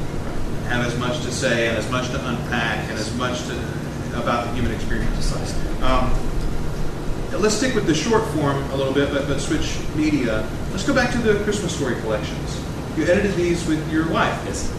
Have 0.70 0.86
as 0.86 0.98
much 1.00 1.22
to 1.24 1.32
say 1.32 1.68
and 1.68 1.78
as 1.78 1.90
much 1.90 2.10
to 2.10 2.30
unpack 2.30 2.88
and 2.90 3.00
as 3.00 3.16
much 3.18 3.42
to, 3.48 3.58
about 4.22 4.46
the 4.46 4.54
human 4.54 4.72
experience. 4.72 5.14
Precisely. 5.14 5.82
Um, 5.82 6.14
let's 7.40 7.56
stick 7.56 7.76
with 7.76 7.86
the 7.86 7.94
short 7.96 8.26
form 8.30 8.58
a 8.72 8.76
little 8.76 8.94
bit, 8.94 9.10
but, 9.12 9.28
but 9.28 9.40
switch 9.40 9.78
media. 9.96 10.48
Let's 10.72 10.86
go 10.86 10.94
back 10.94 11.12
to 11.14 11.18
the 11.20 11.44
Christmas 11.44 11.76
story 11.76 11.96
collections. 12.02 12.62
You 12.98 13.04
edited 13.06 13.34
these 13.36 13.66
with 13.68 13.92
your 13.92 14.08
wife, 14.12 14.42
Yes. 14.46 14.72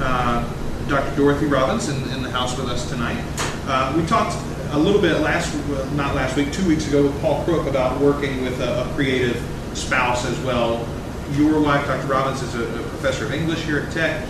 uh, 0.00 0.44
Dr. 0.88 1.14
Dorothy 1.16 1.46
Robbins, 1.46 1.88
in, 1.88 2.02
in 2.10 2.22
the 2.22 2.30
house 2.30 2.56
with 2.56 2.68
us 2.68 2.88
tonight. 2.88 3.22
Uh, 3.66 3.92
we 3.96 4.04
talked 4.06 4.36
a 4.72 4.78
little 4.78 5.00
bit 5.00 5.20
last, 5.20 5.54
well, 5.68 5.84
not 5.92 6.14
last 6.14 6.36
week, 6.36 6.52
two 6.52 6.66
weeks 6.66 6.86
ago 6.88 7.02
with 7.04 7.20
Paul 7.20 7.44
Crook 7.44 7.66
about 7.66 8.00
working 8.00 8.42
with 8.42 8.60
a, 8.60 8.82
a 8.88 8.94
creative 8.94 9.40
spouse 9.74 10.24
as 10.26 10.38
well. 10.40 10.86
Your 11.32 11.60
wife, 11.60 11.86
Dr. 11.86 12.06
Robbins, 12.08 12.42
is 12.42 12.54
a, 12.54 12.62
a 12.64 12.82
professor 12.88 13.24
of 13.26 13.32
English 13.32 13.62
here 13.64 13.80
at 13.80 13.92
Tech. 13.92 14.26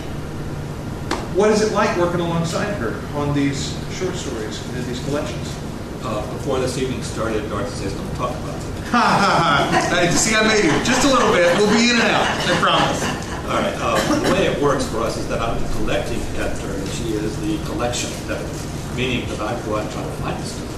What 1.35 1.49
is 1.49 1.61
it 1.61 1.71
like 1.73 1.95
working 1.97 2.19
alongside 2.19 2.73
her 2.75 2.99
on 3.17 3.33
these 3.33 3.73
short 3.93 4.15
stories 4.15 4.63
and 4.75 4.85
these 4.85 5.03
collections? 5.05 5.55
Uh, 6.03 6.21
before 6.33 6.59
this 6.59 6.77
evening 6.77 7.01
started, 7.03 7.47
Dorothy 7.49 7.69
says, 7.75 7.93
don't 7.93 8.15
talk 8.15 8.31
about 8.41 8.55
it. 8.57 8.63
Ha 8.89 8.97
ha 8.97 9.69
ha! 9.69 10.09
See, 10.11 10.33
I 10.35 10.41
made 10.49 10.63
you 10.65 10.71
just 10.83 11.05
a 11.05 11.13
little 11.13 11.29
bit. 11.31 11.45
We'll 11.61 11.69
be 11.69 11.91
in 11.93 12.01
and 12.01 12.09
out. 12.09 12.25
I 12.25 12.57
promise. 12.57 13.05
All 13.45 13.61
right. 13.61 13.75
Uh, 13.77 14.01
the 14.25 14.33
way 14.33 14.47
it 14.49 14.57
works 14.59 14.87
for 14.89 14.97
us 15.05 15.15
is 15.17 15.27
that 15.29 15.37
I'm 15.39 15.61
the 15.61 15.69
collecting 15.77 16.17
editor, 16.41 16.73
and 16.73 16.87
she 16.97 17.13
is 17.13 17.37
the 17.45 17.61
collection 17.69 18.09
editor, 18.25 18.49
meaning 18.97 19.29
that 19.29 19.39
I 19.45 19.53
go 19.61 19.77
out 19.77 19.85
and 19.85 19.91
try 19.93 20.01
to 20.01 20.09
find 20.25 20.33
the 20.41 20.43
stuff. 20.43 20.73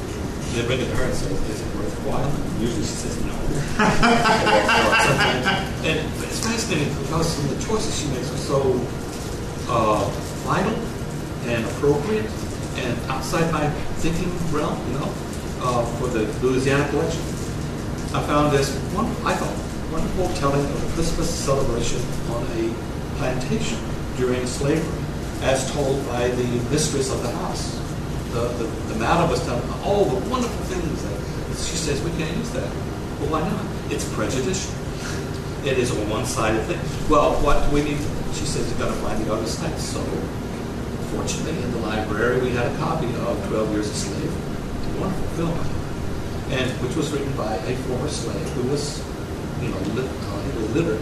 Then 0.53 0.67
bring 0.67 0.81
it 0.83 0.91
to 0.91 0.95
her 0.99 1.05
and 1.07 1.15
say, 1.15 1.31
is 1.31 1.61
it 1.63 1.71
worthwhile? 1.73 2.27
And 2.27 2.59
usually 2.61 2.83
she 2.83 3.07
says 3.07 3.15
no. 3.23 3.31
and 5.87 6.03
it's 6.19 6.43
fascinating 6.43 6.91
because 6.99 7.31
some 7.31 7.47
of 7.47 7.55
the 7.55 7.63
choices 7.63 7.95
she 7.95 8.11
makes 8.11 8.27
are 8.27 8.43
so 8.43 8.59
uh, 9.71 10.03
vital 10.43 10.75
and 11.47 11.63
appropriate 11.65 12.27
and 12.75 12.97
outside 13.09 13.51
my 13.51 13.69
thinking 14.01 14.31
realm, 14.51 14.77
you 14.91 14.99
know, 14.99 15.13
uh, 15.61 15.85
for 15.97 16.07
the 16.07 16.25
Louisiana 16.45 16.87
collection. 16.89 17.21
I 18.13 18.21
found 18.27 18.51
this 18.51 18.75
one, 18.93 19.07
I 19.25 19.33
thought, 19.35 19.57
wonderful 19.91 20.29
telling 20.39 20.63
of 20.63 20.89
a 20.89 20.93
Christmas 20.93 21.29
celebration 21.29 22.01
on 22.29 22.43
a 22.57 22.73
plantation 23.17 23.79
during 24.17 24.45
slavery, 24.45 25.03
as 25.41 25.71
told 25.71 26.05
by 26.07 26.29
the 26.29 26.47
mistress 26.69 27.11
of 27.11 27.21
the 27.21 27.31
house. 27.31 27.79
The, 28.31 28.47
the, 28.57 28.65
the 28.93 28.99
madam 28.99 29.29
was 29.29 29.43
telling 29.45 29.67
all 29.83 30.05
the 30.05 30.29
wonderful 30.29 30.65
things 30.65 31.03
that 31.03 31.23
she 31.57 31.77
says 31.77 32.01
we 32.01 32.09
can't 32.17 32.35
use 32.37 32.49
that. 32.51 32.69
Well, 33.21 33.37
why 33.37 33.41
not? 33.47 33.65
It's 33.91 34.11
prejudicial. 34.13 34.73
It 35.65 35.77
is 35.77 35.91
a 35.91 35.99
one-sided 36.09 36.61
thing. 36.65 36.79
Well, 37.09 37.33
what 37.41 37.63
do 37.69 37.75
we 37.75 37.83
need? 37.83 37.99
She 38.33 38.45
says 38.45 38.67
you've 38.67 38.79
got 38.79 38.89
to 38.89 38.99
find 39.05 39.23
the 39.23 39.31
other 39.31 39.45
side. 39.45 39.79
So, 39.79 40.01
fortunately, 41.15 41.61
in 41.61 41.71
the 41.71 41.79
library 41.79 42.41
we 42.41 42.49
had 42.49 42.71
a 42.71 42.77
copy 42.77 43.07
of 43.07 43.47
12 43.47 43.71
Years 43.71 43.89
a 43.89 43.93
Slave, 43.93 44.31
a 44.31 44.99
wonderful 44.99 45.27
film, 45.37 45.57
and 46.51 46.69
which 46.81 46.95
was 46.95 47.11
written 47.11 47.31
by 47.37 47.55
a 47.55 47.75
former 47.87 48.09
slave 48.09 48.47
who 48.53 48.69
was, 48.69 49.03
you 49.61 49.69
know, 49.69 49.79
lit, 49.93 50.09
uh, 50.09 50.59
illiterate. 50.73 51.01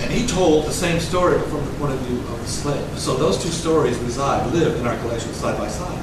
And 0.00 0.12
he 0.12 0.26
told 0.26 0.66
the 0.66 0.72
same 0.72 1.00
story 1.00 1.40
from 1.40 1.64
the 1.64 1.72
point 1.72 1.94
of 1.94 2.00
view 2.00 2.18
of 2.18 2.40
the 2.40 2.46
slave. 2.48 2.98
So 2.98 3.16
those 3.16 3.42
two 3.42 3.50
stories 3.50 3.98
reside, 3.98 4.52
live 4.52 4.78
in 4.78 4.86
our 4.86 4.96
collection 4.98 5.32
side 5.34 5.58
by 5.58 5.68
side. 5.68 5.98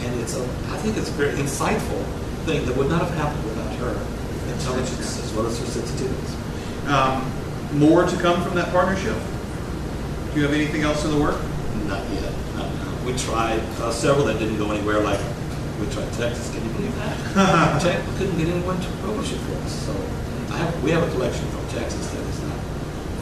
And 0.00 0.20
it's 0.20 0.36
a, 0.36 0.42
I 0.42 0.78
think 0.78 0.96
it's 0.96 1.08
a 1.08 1.12
very 1.12 1.34
insightful 1.34 2.02
thing 2.46 2.66
that 2.66 2.76
would 2.76 2.88
not 2.88 3.02
have 3.02 3.14
happened 3.14 3.44
without 3.44 3.74
her 3.76 4.52
intelligence 4.52 5.22
as 5.22 5.32
well 5.34 5.46
as 5.46 5.58
her 5.58 5.66
sensitivities. 5.66 6.88
Um, 6.88 7.78
more 7.78 8.06
to 8.06 8.16
come 8.16 8.42
from 8.42 8.56
that 8.56 8.72
partnership. 8.72 9.16
Do 10.32 10.40
you 10.40 10.46
have 10.46 10.54
anything 10.54 10.82
else 10.82 11.04
in 11.04 11.12
the 11.12 11.20
work? 11.20 11.40
Not 11.88 12.04
yet. 12.12 12.32
Not. 12.54 12.68
We 13.04 13.16
tried 13.16 13.60
uh, 13.80 13.90
several 13.90 14.26
that 14.26 14.38
didn't 14.38 14.58
go 14.58 14.70
anywhere. 14.70 15.00
Like 15.00 15.20
we 15.80 15.86
tried 15.90 16.12
Texas. 16.12 16.52
Can 16.54 16.62
you 16.64 16.70
believe 16.74 16.94
that? 16.96 17.80
Tex- 17.82 18.06
we 18.06 18.18
couldn't 18.18 18.38
get 18.38 18.48
anyone 18.48 18.78
to 18.80 18.88
publish 19.02 19.32
it 19.32 19.38
for 19.38 19.54
us. 19.64 19.72
So 19.86 19.92
I 20.54 20.58
have, 20.58 20.82
we 20.84 20.90
have 20.90 21.02
a 21.02 21.10
collection 21.12 21.46
from 21.48 21.66
Texas 21.68 22.10
that 22.12 22.22
has 22.22 22.42
not 22.42 22.58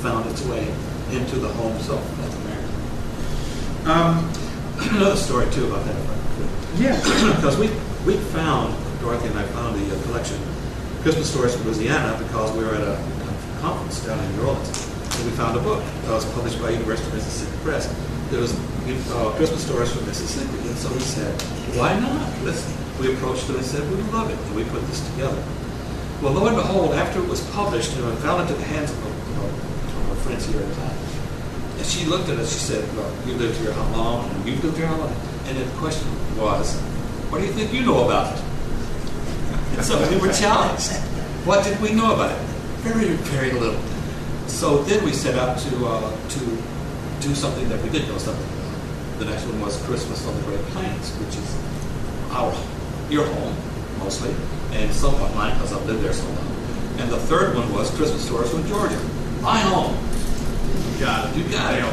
found 0.03 0.31
its 0.31 0.43
way 0.47 0.67
into 1.13 1.37
the 1.37 1.49
homes 1.49 1.89
of 1.89 2.01
North 2.19 2.37
America. 2.45 3.91
Um, 3.91 4.33
Another 4.99 5.17
story 5.17 5.49
too 5.53 5.67
about 5.67 5.85
that, 5.87 5.97
if 5.97 6.11
I 6.11 6.17
could. 6.37 6.81
yeah. 6.81 6.97
because 7.37 7.57
we 7.57 7.69
we 8.05 8.17
found 8.35 8.75
Dorothy 9.01 9.29
and 9.29 9.39
I 9.39 9.45
found 9.49 9.77
the 9.81 9.95
uh, 9.97 10.03
collection 10.03 10.39
Christmas 11.03 11.31
stories 11.31 11.55
from 11.55 11.65
Louisiana 11.67 12.19
because 12.23 12.51
we 12.57 12.65
were 12.65 12.75
at 12.75 12.83
a 12.83 12.99
conference 13.61 14.05
down 14.05 14.19
in 14.23 14.37
New 14.37 14.43
Orleans 14.49 14.86
and 15.19 15.31
we 15.31 15.37
found 15.37 15.57
a 15.57 15.61
book 15.61 15.83
that 16.05 16.13
was 16.13 16.25
published 16.33 16.61
by 16.61 16.71
University 16.71 17.09
of 17.09 17.15
Mississippi 17.15 17.57
Press. 17.63 17.87
There 18.31 18.41
was 18.41 18.53
uh, 18.55 19.33
Christmas 19.37 19.65
stories 19.65 19.93
from 19.93 20.07
Mississippi, 20.07 20.69
and 20.69 20.77
so 20.77 20.93
we 20.93 21.01
said, 21.01 21.33
why 21.77 21.99
not? 21.99 22.27
Let's. 22.43 22.65
We 22.99 23.13
approached 23.13 23.47
them 23.47 23.57
and 23.57 23.65
said, 23.65 23.85
we 23.91 23.97
love 24.11 24.31
it, 24.31 24.39
and 24.39 24.57
we 24.57 24.65
put 24.65 24.81
this 24.89 25.07
together. 25.13 25.37
Well, 26.23 26.33
lo 26.33 26.47
and 26.47 26.57
behold, 26.57 26.95
after 26.95 27.21
it 27.21 27.29
was 27.29 27.45
published, 27.51 27.95
you 27.95 28.01
know, 28.01 28.11
it 28.11 28.17
fell 28.25 28.41
into 28.41 28.55
the 28.55 28.65
hands 28.65 28.91
of, 28.91 28.97
you 29.05 29.35
know, 29.37 29.45
of 29.45 30.11
our 30.11 30.17
friends 30.25 30.47
here 30.47 30.63
at 30.63 30.67
the 30.67 30.75
time. 30.77 30.97
And 31.77 31.85
she 31.85 32.07
looked 32.07 32.31
at 32.31 32.39
us, 32.39 32.51
she 32.51 32.59
said, 32.59 32.89
well, 32.97 33.13
you 33.27 33.35
lived 33.35 33.61
here 33.61 33.73
how 33.75 33.93
long? 33.93 34.31
And 34.31 34.49
you've 34.49 34.65
lived 34.65 34.79
here 34.79 34.87
how 34.87 34.97
long? 34.97 35.13
And 35.45 35.59
the 35.59 35.67
question 35.77 36.09
was, 36.39 36.75
what 37.29 37.41
do 37.41 37.45
you 37.45 37.53
think 37.53 37.71
you 37.75 37.85
know 37.85 38.07
about 38.07 38.33
it? 38.33 38.43
And 39.77 39.85
so 39.85 40.01
we 40.09 40.17
were 40.17 40.33
challenged. 40.33 40.97
What 41.45 41.65
did 41.65 41.79
we 41.83 41.93
know 41.93 42.15
about 42.15 42.33
it? 42.33 42.41
Very, 42.81 43.13
very 43.29 43.53
little. 43.53 43.79
So 44.47 44.83
then 44.85 45.05
we 45.05 45.13
set 45.13 45.39
out 45.39 45.59
to, 45.59 45.87
uh, 45.87 46.29
to 46.29 46.41
do 47.21 47.35
something 47.35 47.69
that 47.69 47.83
we 47.83 47.91
did 47.91 48.09
know 48.09 48.19
something. 48.19 48.47
The 49.19 49.25
next 49.27 49.47
one 49.47 49.61
was 49.61 49.81
Christmas 49.85 50.27
on 50.27 50.35
the 50.37 50.43
Great 50.43 50.61
Plains, 50.73 51.11
which 51.17 51.37
is 51.37 51.57
our, 52.31 52.53
your 53.11 53.27
home, 53.27 53.57
mostly, 53.99 54.35
and 54.73 54.93
somewhat 54.93 55.35
mine 55.35 55.55
because 55.55 55.73
I've 55.73 55.85
lived 55.87 56.03
there 56.03 56.13
so 56.13 56.25
long. 56.25 56.57
And 56.99 57.11
the 57.11 57.19
third 57.19 57.55
one 57.55 57.73
was 57.73 57.91
Christmas 57.97 58.25
stories 58.25 58.51
from 58.51 58.67
Georgia, 58.67 59.01
my 59.41 59.59
home. 59.61 59.97
Got 60.99 61.31
it. 61.31 61.37
You 61.37 61.45
got 61.51 61.75
it. 61.75 61.85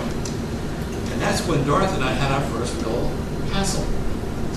And 1.11 1.21
that's 1.21 1.45
when 1.47 1.63
Dorothy 1.65 1.95
and 1.95 2.03
I 2.03 2.11
had 2.11 2.31
our 2.31 2.41
first 2.51 2.75
little 2.77 3.07
hassle. 3.51 3.85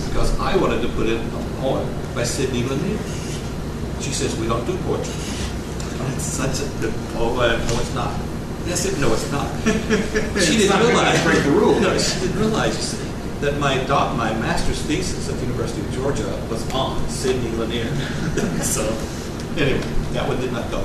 Because 0.08 0.38
I 0.38 0.56
wanted 0.56 0.82
to 0.82 0.88
put 0.90 1.06
in 1.06 1.20
a 1.20 1.60
poem 1.60 1.88
by 2.14 2.24
Sidney 2.24 2.62
Lanier. 2.62 2.98
She 4.00 4.12
says, 4.12 4.36
we 4.38 4.46
don't 4.46 4.64
do 4.66 4.76
poetry. 4.78 5.25
It's 6.16 6.24
such 6.24 6.60
a 6.66 6.68
good 6.80 6.94
poem. 7.14 7.38
Uh, 7.38 7.56
No, 7.68 7.80
it's 7.80 7.94
not. 7.94 8.18
Yes, 8.66 8.84
it, 8.86 8.98
no, 8.98 9.12
it's 9.12 9.30
not. 9.30 9.46
she 10.42 10.58
didn't 10.58 10.70
not 10.70 10.82
realize. 10.82 11.22
break 11.22 11.42
the 11.44 11.50
rules. 11.50 11.80
No, 11.80 11.96
she 11.98 12.20
didn't 12.20 12.38
realize, 12.40 12.74
you 12.76 12.82
see, 12.82 13.10
that 13.42 13.58
my 13.60 13.78
doc, 13.84 14.16
my 14.16 14.32
master's 14.40 14.80
thesis 14.82 15.28
at 15.28 15.36
the 15.36 15.42
University 15.46 15.82
of 15.82 15.92
Georgia 15.92 16.26
was 16.50 16.68
on 16.72 17.06
Sidney 17.08 17.50
Lanier. 17.52 17.86
so, 18.62 18.82
anyway, 19.56 19.78
that 20.14 20.26
one 20.26 20.40
did 20.40 20.52
not 20.52 20.68
go. 20.70 20.80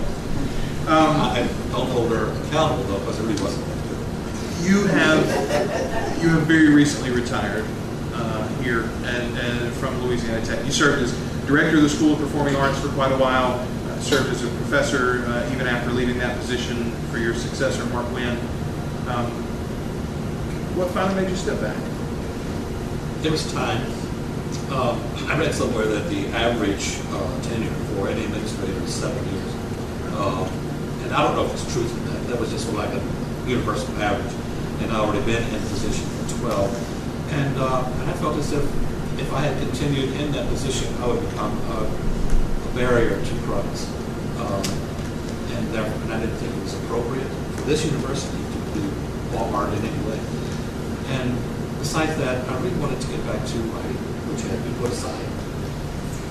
Um, 0.85 1.15
I 1.21 1.47
don't 1.71 1.89
hold 1.89 2.11
her 2.11 2.31
accountable 2.47 2.83
though, 2.83 2.99
because 2.99 3.19
it 3.19 3.23
really 3.23 3.41
wasn't 3.41 3.65
that 3.65 3.79
good. 3.87 4.69
you 4.69 4.85
have 4.87 6.21
you 6.21 6.29
have 6.29 6.43
very 6.43 6.69
recently 6.73 7.11
retired 7.11 7.65
uh, 8.13 8.47
here 8.61 8.83
and, 9.05 9.37
and 9.37 9.73
from 9.75 9.99
Louisiana 10.03 10.43
Tech. 10.45 10.63
You 10.65 10.71
served 10.71 11.01
as 11.01 11.13
director 11.47 11.77
of 11.77 11.83
the 11.83 11.89
School 11.89 12.13
of 12.13 12.19
Performing 12.19 12.55
Arts 12.55 12.79
for 12.79 12.89
quite 12.89 13.11
a 13.11 13.17
while. 13.17 13.65
Uh, 14.01 14.03
served 14.03 14.29
as 14.29 14.43
a 14.43 14.47
professor 14.57 15.23
uh, 15.27 15.51
even 15.53 15.67
after 15.67 15.91
leaving 15.91 16.17
that 16.17 16.35
position 16.39 16.91
for 17.11 17.19
your 17.19 17.35
successor, 17.35 17.85
Mark 17.87 18.07
Gwynn. 18.09 18.37
Um, 19.07 19.29
what 20.75 20.89
finally 20.89 21.21
made 21.21 21.29
you 21.29 21.35
step 21.35 21.61
back? 21.61 21.77
There 23.21 23.31
was 23.31 23.51
time. 23.53 23.81
Um, 24.73 24.99
I 25.29 25.37
read 25.37 25.53
somewhere 25.53 25.85
that 25.85 26.09
the 26.09 26.27
average 26.29 26.97
uh, 27.09 27.41
tenure 27.43 27.69
for 27.93 28.07
any 28.07 28.25
administrator 28.25 28.81
is 28.81 28.93
seven 28.93 29.23
years. 29.33 29.53
Um, 30.17 30.49
and 31.03 31.13
I 31.13 31.23
don't 31.23 31.35
know 31.35 31.45
if 31.45 31.53
it's 31.53 31.71
truth 31.71 31.91
in 31.95 32.05
that. 32.13 32.27
That 32.29 32.39
was 32.39 32.49
just 32.49 32.71
like 32.73 32.89
a 32.89 33.01
universal 33.47 33.95
average. 34.01 34.33
And 34.81 34.91
I'd 34.91 34.99
already 34.99 35.23
been 35.25 35.43
in 35.43 35.59
position 35.69 36.05
for 36.05 36.39
12. 36.39 37.33
And, 37.33 37.57
uh, 37.57 37.85
and 37.99 38.09
I 38.09 38.13
felt 38.13 38.35
as 38.37 38.51
if 38.51 38.63
if 39.19 39.31
I 39.33 39.41
had 39.41 39.61
continued 39.61 40.13
in 40.19 40.31
that 40.31 40.47
position, 40.47 40.91
I 41.03 41.07
would 41.07 41.21
become 41.29 41.55
a 41.69 42.10
barrier 42.75 43.19
to 43.19 43.33
progress. 43.43 43.87
Um, 44.39 44.63
and, 45.55 45.73
therefore, 45.73 46.01
and 46.03 46.13
I 46.13 46.19
didn't 46.19 46.37
think 46.37 46.55
it 46.55 46.63
was 46.63 46.73
appropriate 46.83 47.27
for 47.55 47.61
this 47.63 47.85
university 47.85 48.37
to 48.37 48.79
do 48.79 48.83
Walmart 49.35 49.75
in 49.77 49.83
any 49.85 50.01
way. 50.07 50.19
And 51.15 51.35
besides 51.79 52.15
that, 52.17 52.47
I 52.47 52.53
really 52.61 52.77
wanted 52.79 53.01
to 53.01 53.07
get 53.07 53.23
back 53.25 53.45
to 53.45 53.57
my, 53.75 53.83
which 54.31 54.41
had 54.47 54.63
been 54.63 54.75
put 54.79 54.91
aside 54.91 55.27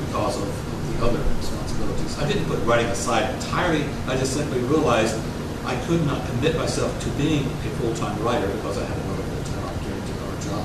because 0.07 0.41
of 0.41 0.49
the 0.49 1.05
other 1.05 1.21
responsibilities. 1.39 2.19
I 2.19 2.27
didn't 2.27 2.47
put 2.47 2.59
writing 2.65 2.87
aside 2.87 3.35
entirely. 3.35 3.85
I 4.07 4.17
just 4.17 4.33
simply 4.33 4.61
realized 4.61 5.17
I 5.65 5.77
could 5.87 6.05
not 6.07 6.27
commit 6.27 6.57
myself 6.57 6.91
to 7.05 7.09
being 7.21 7.45
a 7.45 7.71
full-time 7.79 8.17
writer 8.25 8.49
because 8.49 8.79
I 8.79 8.85
had 8.85 8.97
another 8.97 9.23
full-time 9.23 9.65
opportunity 9.69 10.13
or 10.19 10.33
job. 10.41 10.65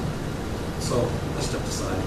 So 0.79 1.11
I 1.37 1.41
stepped 1.41 1.67
aside. 1.67 1.99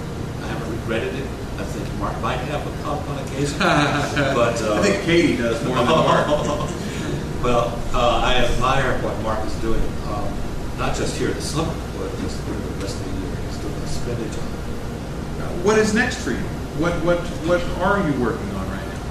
I 0.42 0.46
haven't 0.48 0.72
regretted 0.80 1.14
it. 1.14 1.28
I 1.58 1.64
think 1.64 1.98
Mark 1.98 2.14
might 2.20 2.36
have 2.36 2.62
a 2.64 2.82
cup 2.82 3.02
on 3.08 3.18
occasion, 3.26 3.58
but 3.58 4.62
uh, 4.62 4.78
I 4.78 4.82
think 4.82 5.04
Katie 5.04 5.36
does 5.36 5.58
more 5.66 5.76
than 5.76 5.86
Mark. 5.86 6.28
well, 7.42 7.74
uh, 7.92 8.22
I 8.22 8.36
admire 8.36 8.96
what 9.02 9.18
Mark 9.22 9.44
is 9.44 9.54
doing, 9.56 9.82
um, 10.06 10.30
not 10.78 10.94
just 10.94 11.18
here 11.18 11.28
this 11.28 11.50
summer, 11.50 11.74
but 11.98 12.10
just 12.20 12.38
through 12.44 12.54
the 12.54 12.70
rest 12.78 12.94
of 12.94 13.04
the 13.10 13.26
year. 13.26 13.36
He's 13.46 13.58
doing 13.58 13.74
a 13.74 13.86
splendid 13.88 14.32
job. 14.32 14.48
What 15.66 15.78
is 15.78 15.92
next 15.94 16.22
for 16.22 16.30
you? 16.30 16.46
What 16.78 16.94
what 17.02 17.18
what 17.50 17.60
are 17.82 17.98
you 18.06 18.14
working 18.22 18.50
on 18.54 18.70
right 18.70 18.86
now? 18.86 19.02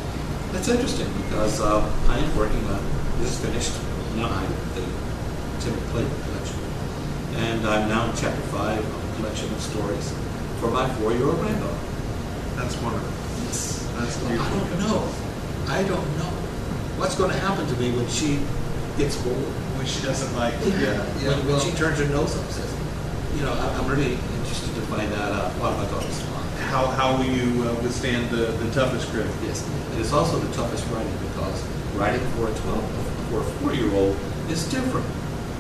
That's 0.54 0.70
interesting 0.70 1.12
because 1.24 1.60
uh, 1.60 1.84
I 2.08 2.18
am 2.18 2.38
working 2.38 2.64
on 2.72 2.80
this 3.20 3.44
finished 3.44 3.76
nine, 4.16 4.48
the 4.74 4.88
Timmy 5.60 5.84
Clayton 5.92 6.16
collection, 6.24 6.60
and 7.44 7.68
I'm 7.68 7.90
now 7.90 8.10
in 8.10 8.16
chapter 8.16 8.40
five 8.56 8.80
of 8.80 9.12
a 9.12 9.16
collection 9.18 9.54
of 9.54 9.60
stories 9.60 10.16
for 10.62 10.72
my 10.72 10.88
four-year-old 10.96 11.36
granddaughter. 11.40 11.87
That's 12.58 12.76
wonderful. 12.82 13.14
That's 13.46 13.88
I 14.26 14.36
don't 14.36 14.80
know. 14.80 15.08
I 15.68 15.84
don't 15.84 16.18
know 16.18 16.32
what's 16.98 17.16
going 17.16 17.32
to 17.32 17.38
happen 17.38 17.66
to 17.68 17.76
me 17.78 17.92
when 17.96 18.08
she 18.10 18.40
gets 18.98 19.16
bored. 19.22 19.38
When 19.78 19.86
she 19.86 20.02
doesn't 20.04 20.36
like, 20.36 20.54
Yeah, 20.66 21.06
yeah, 21.22 21.38
when, 21.38 21.48
when 21.48 21.60
she 21.62 21.72
turns 21.78 22.00
her 22.00 22.10
nose 22.10 22.36
up, 22.36 22.50
says, 22.50 22.70
you 23.36 23.42
know, 23.46 23.54
I, 23.54 23.70
I'm 23.78 23.88
really 23.88 24.18
interested 24.42 24.74
to 24.76 24.82
find 24.90 25.12
that 25.14 25.32
out. 25.32 25.52
What 25.62 25.78
my 25.78 25.86
daughter's. 25.86 26.22
How 26.74 26.88
how 26.88 27.16
will 27.16 27.26
you 27.30 27.64
uh, 27.64 27.74
withstand 27.82 28.30
the 28.30 28.52
the 28.58 28.70
toughest 28.72 29.08
critic? 29.10 29.32
Yes, 29.46 29.62
it 29.94 30.00
is 30.02 30.12
also 30.12 30.38
the 30.40 30.52
toughest 30.54 30.86
writing 30.92 31.14
because 31.30 31.64
writing 31.96 32.22
for 32.36 32.50
a 32.50 32.54
12, 32.54 33.34
or 33.34 33.40
a 33.42 33.44
four-year-old 33.62 34.18
is 34.50 34.68
different 34.70 35.06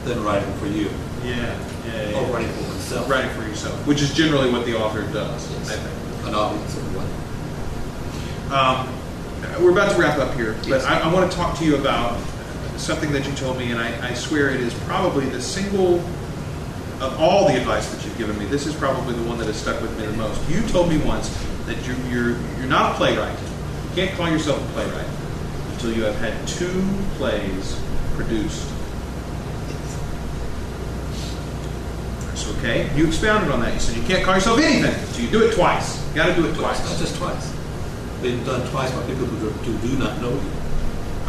than 0.05 0.23
writing 0.23 0.51
for 0.59 0.67
you 0.67 0.89
Yeah, 1.23 1.57
yeah, 1.85 2.09
yeah. 2.09 2.17
or 2.19 2.33
writing 2.33 2.51
for 2.51 2.67
myself. 2.73 3.09
Writing 3.09 3.31
for 3.31 3.43
yourself, 3.47 3.75
which 3.87 4.01
is 4.01 4.13
generally 4.13 4.51
what 4.51 4.65
the 4.65 4.75
author 4.77 5.03
does. 5.13 5.51
Yes. 5.51 5.69
I 5.71 5.75
think. 5.77 6.06
An 6.27 6.35
audience 6.35 6.75
of. 6.77 6.87
Um, 8.51 8.87
we're 9.63 9.71
about 9.71 9.91
to 9.91 9.97
wrap 9.99 10.17
up 10.19 10.33
here, 10.35 10.53
but 10.59 10.67
Yes. 10.67 10.83
I, 10.85 10.99
I 10.99 11.13
want 11.13 11.29
to 11.29 11.37
talk 11.37 11.57
to 11.59 11.65
you 11.65 11.75
about 11.75 12.19
something 12.77 13.11
that 13.11 13.25
you 13.27 13.33
told 13.35 13.57
me, 13.57 13.71
and 13.71 13.79
I, 13.79 14.09
I 14.09 14.13
swear 14.13 14.49
it 14.49 14.61
is 14.61 14.73
probably 14.85 15.25
the 15.25 15.41
single 15.41 15.99
of 16.99 17.19
all 17.19 17.47
the 17.47 17.55
advice 17.57 17.93
that 17.93 18.03
you've 18.05 18.17
given 18.17 18.37
me. 18.39 18.45
This 18.45 18.65
is 18.65 18.73
probably 18.75 19.13
the 19.15 19.23
one 19.23 19.37
that 19.37 19.47
has 19.47 19.57
stuck 19.57 19.81
with 19.81 19.97
me 19.99 20.05
the 20.05 20.13
most. 20.13 20.49
You 20.49 20.61
told 20.67 20.89
me 20.89 20.97
once 20.99 21.29
that 21.65 21.77
you, 21.87 21.95
you're 22.09 22.37
you're 22.57 22.67
not 22.67 22.93
a 22.93 22.95
playwright. 22.95 23.37
You 23.39 23.95
can't 23.95 24.15
call 24.17 24.29
yourself 24.29 24.59
a 24.69 24.73
playwright 24.73 25.07
until 25.73 25.93
you 25.93 26.03
have 26.03 26.15
had 26.15 26.47
two 26.47 26.81
plays 27.17 27.79
produced. 28.15 28.67
That's 32.25 32.47
okay. 32.57 32.89
You 32.95 33.07
expounded 33.07 33.51
on 33.51 33.59
that. 33.61 33.73
You 33.73 33.79
said 33.79 33.97
you 33.97 34.03
can't 34.03 34.23
call 34.23 34.35
yourself 34.35 34.59
anything 34.59 34.93
until 34.93 35.23
you 35.25 35.29
do 35.31 35.45
it 35.45 35.53
twice. 35.55 36.03
You 36.17 36.23
got 36.23 36.35
to 36.35 36.41
do 36.41 36.49
it 36.49 36.55
Twice, 36.55 36.81
not 36.83 36.97
just 36.97 37.15
twice. 37.17 37.53
Been 38.23 38.43
done 38.43 38.67
twice 38.71 38.89
by 38.89 39.05
people 39.05 39.27
who 39.27 39.37
do, 39.63 39.87
do 39.87 39.99
not 39.99 40.19
know 40.19 40.31
you. 40.31 40.49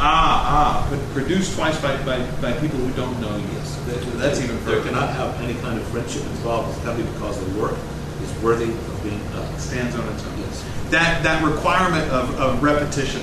Ah, 0.00 0.40
ah, 0.48 0.88
but 0.88 0.98
produced 1.12 1.54
twice 1.54 1.78
by, 1.82 1.94
by, 2.08 2.24
by 2.40 2.54
people 2.56 2.78
who 2.78 2.90
don't 2.96 3.20
know 3.20 3.36
you. 3.36 3.44
Yes, 3.52 3.76
there- 3.84 4.00
That's 4.16 4.40
even 4.40 4.56
There 4.64 4.80
further. 4.80 4.88
cannot 4.88 5.10
have 5.10 5.38
any 5.42 5.52
kind 5.60 5.78
of 5.78 5.86
friendship 5.88 6.22
involved. 6.22 6.74
It's 6.74 6.82
got 6.86 6.96
to 6.96 7.04
be 7.04 7.10
because 7.12 7.36
the 7.38 7.60
work 7.60 7.76
is 8.24 8.32
worthy 8.42 8.72
of 8.72 9.00
being 9.04 9.20
done. 9.36 9.58
Stands 9.58 9.94
on 9.94 10.08
its 10.08 10.24
own. 10.24 10.38
Yes. 10.38 10.64
That, 10.88 11.22
that 11.22 11.44
requirement 11.44 12.10
of, 12.10 12.34
of 12.40 12.62
repetition, 12.62 13.20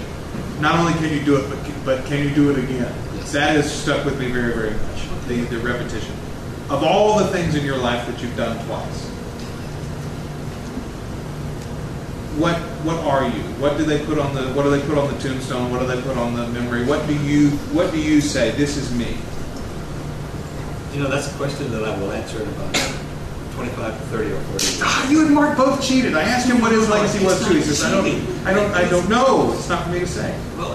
not 0.62 0.78
only 0.78 0.94
can 1.02 1.10
you 1.18 1.26
do 1.26 1.38
it, 1.38 1.50
but, 1.50 1.58
but 1.84 2.06
can 2.06 2.22
you 2.24 2.30
do 2.36 2.52
it 2.52 2.60
again? 2.60 2.94
Yes. 3.16 3.32
That 3.32 3.56
has 3.56 3.74
stuck 3.74 4.06
with 4.06 4.20
me 4.20 4.30
very, 4.30 4.54
very 4.54 4.70
much, 4.70 5.28
the, 5.28 5.42
the 5.50 5.58
repetition. 5.66 6.14
Of 6.70 6.84
all 6.84 7.18
the 7.18 7.26
things 7.30 7.56
in 7.56 7.66
your 7.66 7.78
life 7.78 8.06
that 8.06 8.22
you've 8.22 8.38
done 8.38 8.64
twice, 8.68 9.15
what 12.38 12.58
what 12.86 12.98
are 13.06 13.24
you? 13.26 13.42
What 13.62 13.78
do 13.78 13.84
they 13.86 14.04
put 14.06 14.20
on 14.20 14.34
the 14.36 14.44
what 14.54 14.64
do 14.64 14.70
they 14.70 14.82
put 14.86 14.98
on 14.98 15.12
the 15.14 15.20
tombstone? 15.20 15.72
What 15.72 15.80
do 15.80 15.88
they 15.88 16.02
put 16.02 16.18
on 16.18 16.34
the 16.36 16.48
memory? 16.48 16.86
What 16.86 17.06
do 17.08 17.14
you 17.24 17.50
what 17.72 17.92
do 17.92 18.00
you 18.02 18.22
say? 18.22 18.52
This 18.52 18.78
is 18.78 18.94
me. 18.94 19.18
You 20.94 21.04
know, 21.04 21.10
that's 21.10 21.32
a 21.32 21.36
question 21.36 21.72
that 21.72 21.84
I 21.84 21.98
will 22.00 22.12
answer 22.12 22.42
in 22.42 22.48
about 22.48 22.74
25 23.56 24.00
to 24.00 24.06
30 24.08 24.32
or 24.32 24.40
40. 24.42 24.66
Ah, 24.82 25.10
you 25.10 25.26
and 25.26 25.34
Mark 25.34 25.58
both 25.58 25.82
cheated. 25.82 26.14
I 26.16 26.24
asked 26.24 26.48
him 26.48 26.62
what 26.62 26.72
his 26.72 26.88
legacy 26.90 27.24
was 27.24 27.46
too. 27.46 27.54
He 27.54 27.62
says, 27.62 27.84
I 27.84 27.92
don't, 27.92 28.06
I 28.46 28.54
don't, 28.54 28.72
I 28.74 28.90
don't 28.90 29.10
know. 29.10 29.54
It's 29.54 29.68
not 29.70 29.84
for 29.84 29.90
me 29.92 30.00
to 30.00 30.08
say. 30.08 30.38
Well, 30.58 30.74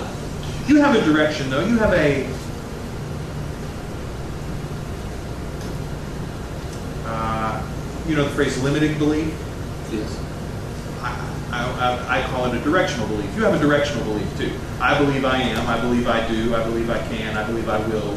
You 0.66 0.77
have 0.81 0.94
a 0.94 1.03
direction, 1.05 1.49
though. 1.51 1.64
You 1.64 1.77
have 1.79 1.92
a. 1.94 2.27
Uh, 7.05 7.62
you 8.07 8.14
know 8.16 8.25
the 8.25 8.31
phrase 8.31 8.61
limiting 8.62 8.96
belief? 8.99 9.33
yes. 9.92 10.16
I, 11.81 11.88
I, 11.97 12.19
I- 12.19 12.21
I 12.21 12.27
call 12.29 12.47
it 12.53 12.55
a 12.61 12.61
directional 12.64 13.07
belief. 13.09 13.35
You 13.37 13.43
have 13.45 13.55
a 13.55 13.59
directional 13.59 14.05
belief, 14.05 14.38
too. 14.38 14.53
I 14.81 14.99
believe 14.99 15.25
I 15.25 15.38
am. 15.38 15.66
I 15.66 15.81
believe 15.81 16.07
I 16.09 16.27
do. 16.29 16.55
I 16.55 16.62
believe 16.64 16.90
I 16.90 16.99
can. 17.09 17.37
I 17.37 17.45
believe 17.47 17.69
I 17.69 17.79
will. 17.88 18.16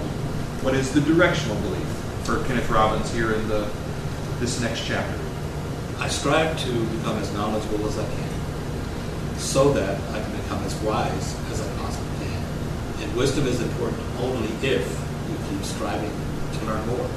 What 0.62 0.74
is 0.76 0.92
the 0.94 1.02
directional 1.02 1.56
belief 1.62 1.86
for 2.24 2.44
Kenneth 2.46 2.70
Robbins 2.70 3.12
here 3.14 3.34
in 3.34 3.48
the 3.48 3.70
this 4.40 4.60
next 4.62 4.86
chapter? 4.86 5.20
I 6.00 6.08
strive 6.10 6.58
to 6.66 6.72
become 6.98 7.18
as 7.18 7.32
knowledgeable 7.34 7.86
as 7.88 7.98
I 8.00 8.06
can 8.06 9.40
so 9.40 9.72
that 9.74 10.00
I 10.14 10.22
can 10.22 10.32
become 10.42 10.64
as 10.64 10.76
wise 10.82 11.36
as 11.52 11.62
I 11.62 11.78
possibly 11.78 12.26
can. 12.28 12.44
And 13.04 13.16
wisdom 13.16 13.46
is 13.48 13.62
important 13.62 14.02
only 14.20 14.48
if 14.68 14.88
you 15.30 15.36
keep 15.50 15.64
striving 15.64 16.12
to 16.60 16.66
learn 16.66 16.86
more. 16.88 17.10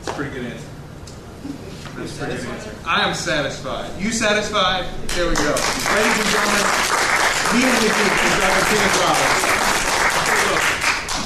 It's 0.00 0.08
a 0.08 0.12
pretty 0.12 0.30
good 0.34 0.46
answer. 0.46 0.66
That's 0.68 1.12
a 1.12 1.52
pretty 1.52 1.58
good 1.58 1.66
answer. 1.66 1.89
I 2.00 3.02
am 3.06 3.12
satisfied. 3.12 4.00
You 4.00 4.10
satisfied? 4.10 4.86
There 5.08 5.28
we 5.28 5.34
go. 5.34 5.52
Ladies 5.52 6.16
and 6.16 6.30
gentlemen, 6.32 6.64
meeting 7.52 7.76
with 7.76 7.92
you 7.92 8.08
is 8.08 8.34
Dr. 8.40 8.64
Kenneth 8.72 8.96
Robbins. 9.04 9.44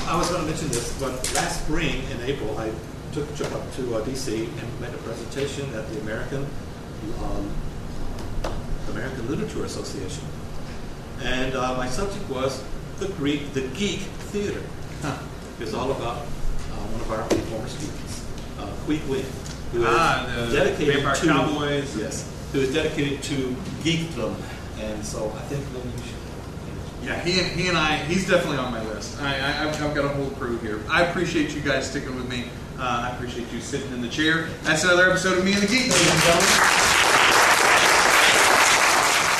I 0.08 0.16
was 0.18 0.28
going 0.30 0.40
to 0.40 0.48
mention 0.48 0.68
this, 0.70 0.98
but 0.98 1.12
last 1.34 1.62
spring 1.62 2.02
in 2.10 2.20
April, 2.22 2.58
I 2.58 2.72
took 3.12 3.30
a 3.30 3.36
trip 3.36 3.52
up 3.52 3.72
to 3.76 3.94
uh, 3.94 4.04
D.C. 4.04 4.46
and 4.46 4.80
made 4.80 4.92
a 4.92 4.98
presentation 4.98 5.72
at 5.76 5.88
the 5.90 6.00
American 6.00 6.44
um, 7.22 7.54
American 8.90 9.28
Literature 9.28 9.64
Association, 9.66 10.24
and 11.22 11.54
uh, 11.54 11.76
my 11.76 11.86
subject 11.86 12.28
was 12.28 12.64
the 12.98 13.06
Greek, 13.10 13.52
the 13.52 13.68
geek 13.78 14.00
theater. 14.34 14.62
It 15.04 15.60
was 15.66 15.74
all 15.74 15.92
about 15.92 16.16
uh, 16.16 16.82
one 16.90 17.00
of 17.00 17.12
our 17.12 17.22
former 17.46 17.68
students, 17.68 18.26
uh, 18.58 18.66
Qui 18.86 18.98
Nguyen, 18.98 19.53
who 19.74 19.82
is 19.82 19.88
Ah, 19.88 20.46
the 20.48 20.56
dedicated 20.56 20.94
Vampire 20.94 21.14
to 21.16 21.26
Cowboys. 21.26 21.96
Yes, 21.96 22.48
who 22.52 22.60
is 22.60 22.72
dedicated 22.72 23.22
to 23.24 23.34
geekdom, 23.82 24.34
and 24.80 25.04
so 25.04 25.30
I 25.36 25.40
think 25.42 25.64
maybe 25.72 25.88
you 25.88 26.04
should. 26.04 26.14
Yeah, 27.04 27.20
he 27.20 27.40
and, 27.40 27.48
he 27.60 27.68
and 27.68 27.76
I, 27.76 27.96
he's 27.96 28.26
definitely 28.28 28.58
on 28.58 28.72
my 28.72 28.82
list. 28.84 29.20
I, 29.20 29.38
I, 29.38 29.68
I've, 29.68 29.82
I've 29.82 29.94
got 29.94 30.06
a 30.06 30.08
whole 30.08 30.30
crew 30.30 30.56
here. 30.58 30.80
I 30.88 31.02
appreciate 31.02 31.54
you 31.54 31.60
guys 31.60 31.90
sticking 31.90 32.14
with 32.16 32.28
me. 32.30 32.44
Uh, 32.78 33.08
I 33.10 33.14
appreciate 33.14 33.52
you 33.52 33.60
sitting 33.60 33.92
in 33.92 34.00
the 34.00 34.08
chair. 34.08 34.48
That's 34.62 34.84
another 34.84 35.10
episode 35.10 35.38
of 35.38 35.44
Me 35.44 35.52
and 35.52 35.62
the 35.62 35.66
Geek, 35.66 35.82
ladies 35.90 36.10
and 36.10 36.22
gentlemen. 36.22 36.93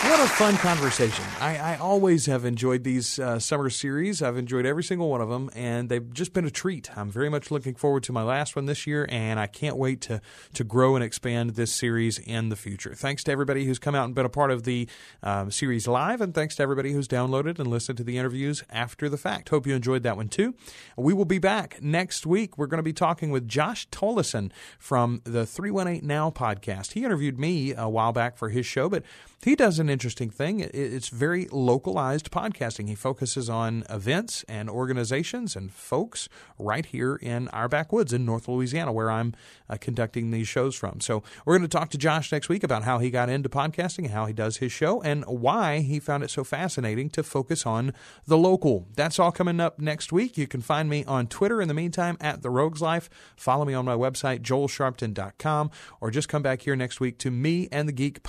What 0.04 0.20
a 0.20 0.28
fun 0.28 0.56
conversation. 0.58 1.24
I, 1.40 1.56
I 1.56 1.76
always 1.76 2.26
have 2.26 2.44
enjoyed 2.44 2.84
these 2.84 3.18
uh, 3.18 3.38
summer 3.38 3.70
series. 3.70 4.20
I've 4.20 4.36
enjoyed 4.36 4.66
every 4.66 4.84
single 4.84 5.08
one 5.08 5.22
of 5.22 5.30
them, 5.30 5.48
and 5.54 5.88
they've 5.88 6.12
just 6.12 6.34
been 6.34 6.44
a 6.44 6.50
treat. 6.50 6.96
I'm 6.96 7.10
very 7.10 7.30
much 7.30 7.50
looking 7.50 7.74
forward 7.74 8.02
to 8.04 8.12
my 8.12 8.22
last 8.22 8.54
one 8.54 8.66
this 8.66 8.86
year, 8.86 9.06
and 9.08 9.40
I 9.40 9.46
can't 9.46 9.78
wait 9.78 10.02
to, 10.02 10.20
to 10.52 10.62
grow 10.62 10.94
and 10.94 11.02
expand 11.02 11.50
this 11.50 11.72
series 11.72 12.18
in 12.18 12.50
the 12.50 12.54
future. 12.54 12.94
Thanks 12.94 13.24
to 13.24 13.32
everybody 13.32 13.64
who's 13.64 13.78
come 13.78 13.94
out 13.94 14.04
and 14.04 14.14
been 14.14 14.26
a 14.26 14.28
part 14.28 14.50
of 14.50 14.64
the 14.64 14.86
um, 15.22 15.50
series 15.50 15.88
live, 15.88 16.20
and 16.20 16.34
thanks 16.34 16.54
to 16.56 16.62
everybody 16.62 16.92
who's 16.92 17.08
downloaded 17.08 17.58
and 17.58 17.68
listened 17.68 17.96
to 17.96 18.04
the 18.04 18.18
interviews 18.18 18.62
after 18.68 19.08
the 19.08 19.16
fact. 19.16 19.48
Hope 19.48 19.66
you 19.66 19.74
enjoyed 19.74 20.02
that 20.02 20.18
one 20.18 20.28
too. 20.28 20.54
We 20.98 21.14
will 21.14 21.24
be 21.24 21.38
back 21.38 21.80
next 21.80 22.26
week. 22.26 22.58
We're 22.58 22.66
going 22.66 22.78
to 22.78 22.82
be 22.82 22.92
talking 22.92 23.30
with 23.30 23.48
Josh 23.48 23.88
Tolleson 23.88 24.52
from 24.78 25.22
the 25.24 25.46
318 25.46 26.06
Now 26.06 26.30
podcast. 26.30 26.92
He 26.92 27.04
interviewed 27.04 27.38
me 27.38 27.72
a 27.72 27.88
while 27.88 28.12
back 28.12 28.36
for 28.36 28.50
his 28.50 28.66
show, 28.66 28.90
but 28.90 29.02
he 29.44 29.54
does 29.54 29.78
an 29.78 29.90
interesting 29.90 30.30
thing. 30.30 30.60
It's 30.60 31.08
very 31.08 31.48
localized 31.52 32.30
podcasting. 32.30 32.88
He 32.88 32.94
focuses 32.94 33.50
on 33.50 33.84
events 33.90 34.42
and 34.48 34.70
organizations 34.70 35.54
and 35.54 35.70
folks 35.70 36.30
right 36.58 36.86
here 36.86 37.16
in 37.16 37.48
our 37.48 37.68
backwoods 37.68 38.14
in 38.14 38.24
North 38.24 38.48
Louisiana, 38.48 38.92
where 38.92 39.10
I'm 39.10 39.34
uh, 39.68 39.76
conducting 39.78 40.30
these 40.30 40.48
shows 40.48 40.74
from. 40.74 41.00
So 41.00 41.22
we're 41.44 41.58
going 41.58 41.68
to 41.68 41.76
talk 41.76 41.90
to 41.90 41.98
Josh 41.98 42.32
next 42.32 42.48
week 42.48 42.64
about 42.64 42.84
how 42.84 42.98
he 42.98 43.10
got 43.10 43.28
into 43.28 43.50
podcasting 43.50 44.04
and 44.04 44.10
how 44.10 44.24
he 44.24 44.32
does 44.32 44.58
his 44.58 44.72
show 44.72 45.02
and 45.02 45.24
why 45.26 45.80
he 45.80 46.00
found 46.00 46.24
it 46.24 46.30
so 46.30 46.42
fascinating 46.42 47.10
to 47.10 47.22
focus 47.22 47.66
on 47.66 47.92
the 48.26 48.38
local. 48.38 48.86
That's 48.94 49.18
all 49.18 49.30
coming 49.30 49.60
up 49.60 49.78
next 49.78 50.10
week. 50.10 50.38
You 50.38 50.46
can 50.46 50.62
find 50.62 50.88
me 50.88 51.04
on 51.04 51.26
Twitter 51.26 51.60
in 51.60 51.68
the 51.68 51.74
meantime 51.74 52.16
at 52.18 52.40
The 52.40 52.50
Rogues 52.50 52.80
Life. 52.80 53.10
Follow 53.36 53.66
me 53.66 53.74
on 53.74 53.84
my 53.84 53.94
website, 53.94 54.40
joelsharpton.com, 54.40 55.70
or 56.00 56.10
just 56.10 56.30
come 56.30 56.42
back 56.42 56.62
here 56.62 56.76
next 56.76 56.98
week 56.98 57.18
to 57.18 57.30
me 57.30 57.68
and 57.70 57.86
the 57.86 57.92
Geek 57.92 58.22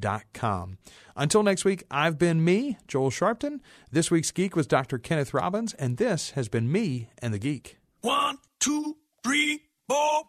Pod.com. 0.00 0.78
Until 1.16 1.42
next 1.42 1.64
week, 1.64 1.82
I've 1.90 2.18
been 2.18 2.44
me, 2.44 2.76
Joel 2.88 3.10
Sharpton. 3.10 3.60
This 3.90 4.10
week's 4.10 4.30
Geek 4.30 4.54
was 4.56 4.66
Dr. 4.66 4.96
Kenneth 4.98 5.34
Robbins, 5.34 5.74
and 5.74 5.98
this 5.98 6.30
has 6.30 6.48
been 6.48 6.72
me 6.72 7.10
and 7.18 7.34
the 7.34 7.38
Geek. 7.38 7.76
One, 8.00 8.38
two, 8.60 8.96
three, 9.22 9.64
four. 9.88 10.22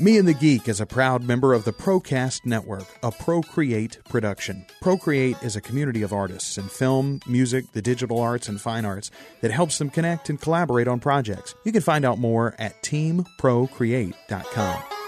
Me 0.00 0.16
and 0.16 0.26
the 0.26 0.32
Geek 0.32 0.66
is 0.66 0.80
a 0.80 0.86
proud 0.86 1.22
member 1.22 1.52
of 1.52 1.64
the 1.64 1.74
Procast 1.74 2.46
Network, 2.46 2.86
a 3.02 3.10
Procreate 3.10 3.98
production. 4.08 4.64
Procreate 4.80 5.36
is 5.42 5.56
a 5.56 5.60
community 5.60 6.00
of 6.00 6.14
artists 6.14 6.56
in 6.56 6.68
film, 6.68 7.20
music, 7.26 7.70
the 7.72 7.82
digital 7.82 8.18
arts, 8.18 8.48
and 8.48 8.58
fine 8.58 8.86
arts 8.86 9.10
that 9.42 9.50
helps 9.50 9.76
them 9.76 9.90
connect 9.90 10.30
and 10.30 10.40
collaborate 10.40 10.88
on 10.88 11.00
projects. 11.00 11.54
You 11.66 11.72
can 11.72 11.82
find 11.82 12.06
out 12.06 12.18
more 12.18 12.54
at 12.58 12.82
teamprocreate.com. 12.82 14.99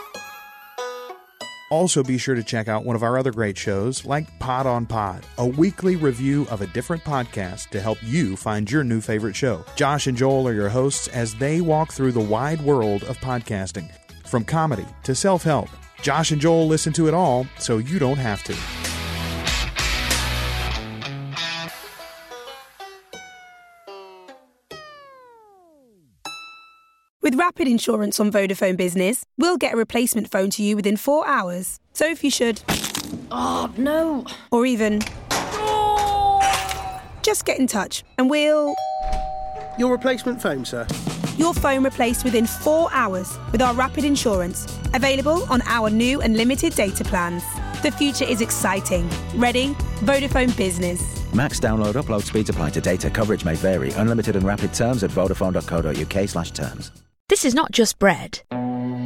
Also, 1.73 2.03
be 2.03 2.19
sure 2.19 2.35
to 2.35 2.43
check 2.43 2.69
out 2.69 2.85
one 2.85 2.97
of 2.97 3.03
our 3.03 3.17
other 3.17 3.33
great 3.33 3.57
shows 3.57 4.05
like 4.05 4.39
Pod 4.39 4.67
on 4.67 4.85
Pod, 4.85 5.25
a 5.39 5.47
weekly 5.47 5.97
review 5.97 6.47
of 6.51 6.61
a 6.61 6.67
different 6.67 7.03
podcast 7.03 7.71
to 7.71 7.81
help 7.81 7.97
you 8.03 8.37
find 8.37 8.71
your 8.71 8.85
new 8.85 9.01
favorite 9.01 9.35
show. 9.35 9.65
Josh 9.75 10.07
and 10.07 10.15
Joel 10.15 10.47
are 10.47 10.53
your 10.53 10.69
hosts 10.69 11.09
as 11.09 11.35
they 11.37 11.63
walk 11.63 11.91
through 11.91 12.13
the 12.13 12.21
wide 12.21 12.61
world 12.61 13.05
of 13.05 13.17
podcasting. 13.21 13.91
From 14.27 14.45
comedy 14.45 14.85
to 15.05 15.15
self 15.15 15.45
help, 15.45 15.71
Josh 16.03 16.31
and 16.31 16.43
Joel 16.43 16.67
listen 16.67 16.93
to 16.93 17.09
it 17.09 17.15
all 17.15 17.47
so 17.59 17.79
you 17.79 17.99
don't 17.99 18.19
have 18.19 18.43
to. 18.43 18.82
With 27.33 27.39
Rapid 27.39 27.67
Insurance 27.67 28.21
on 28.21 28.31
Vodafone 28.31 28.77
Business, 28.77 29.25
we'll 29.39 29.57
get 29.57 29.73
a 29.73 29.77
replacement 29.79 30.31
phone 30.31 30.51
to 30.51 30.63
you 30.63 30.77
within 30.77 30.99
four 30.99 31.27
hours. 31.27 31.81
So 31.95 32.07
if 32.07 32.23
you 32.23 32.31
should. 32.31 32.61
Oh, 33.31 33.73
no. 33.79 34.27
Or 34.51 34.67
even. 34.67 35.01
Oh. 35.31 37.01
Just 37.23 37.47
get 37.47 37.59
in 37.59 37.67
touch 37.67 38.05
and 38.19 38.29
we'll. 38.29 38.75
Your 39.79 39.93
replacement 39.93 40.43
phone, 40.43 40.67
sir? 40.67 40.87
your 41.39 41.55
phone 41.55 41.83
replaced 41.83 42.23
within 42.23 42.47
four 42.47 42.91
hours 42.93 43.39
with 43.51 43.63
our 43.63 43.73
Rapid 43.73 44.05
Insurance, 44.05 44.67
available 44.93 45.45
on 45.51 45.63
our 45.63 45.89
new 45.89 46.21
and 46.21 46.37
limited 46.37 46.75
data 46.75 47.03
plans. 47.03 47.43
The 47.83 47.93
future 47.93 48.27
is 48.27 48.43
exciting. 48.43 49.09
Ready? 49.37 49.69
Vodafone 50.05 50.55
Business. 50.55 51.01
Max 51.33 51.59
download 51.59 51.95
upload 51.95 52.25
speeds 52.25 52.51
apply 52.51 52.69
to 52.71 52.83
data. 52.83 53.09
Coverage 53.09 53.47
may 53.47 53.55
vary. 53.55 53.91
Unlimited 53.93 54.37
and 54.37 54.45
rapid 54.45 54.75
terms 54.75 55.03
at 55.03 55.11
vodafone.co.uk 55.11 56.29
slash 56.29 56.51
terms. 56.51 56.93
This 57.33 57.47
is 57.47 57.55
not 57.55 57.73
just 57.73 57.99
bread. 57.99 58.43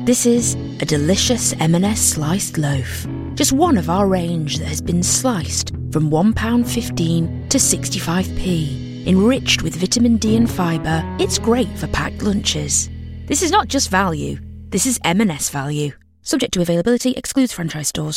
This 0.05 0.27
is 0.27 0.55
a 0.81 0.85
delicious 0.85 1.53
M&S 1.61 2.01
sliced 2.01 2.59
loaf. 2.59 3.07
Just 3.37 3.53
one 3.53 3.79
of 3.79 3.89
our 3.89 4.09
range 4.09 4.59
that 4.59 4.67
has 4.67 4.81
been 4.81 5.05
sliced 5.05 5.71
from 5.93 6.11
£1.15 6.11 7.49
to 7.49 7.59
65p. 7.59 9.07
Enriched 9.07 9.63
with 9.63 9.77
vitamin 9.77 10.17
D 10.17 10.37
and 10.37 10.51
fibre, 10.51 11.05
it's 11.21 11.39
great 11.39 11.69
for 11.79 11.87
packed 11.87 12.21
lunches. 12.21 12.91
This 13.27 13.43
is 13.43 13.53
not 13.53 13.69
just 13.69 13.91
value, 13.91 14.41
this 14.71 14.87
is 14.87 14.99
M&S 15.05 15.49
value. 15.51 15.93
Subject 16.23 16.53
to 16.55 16.63
availability, 16.63 17.13
excludes 17.13 17.53
franchise 17.53 17.87
stores. 17.87 18.15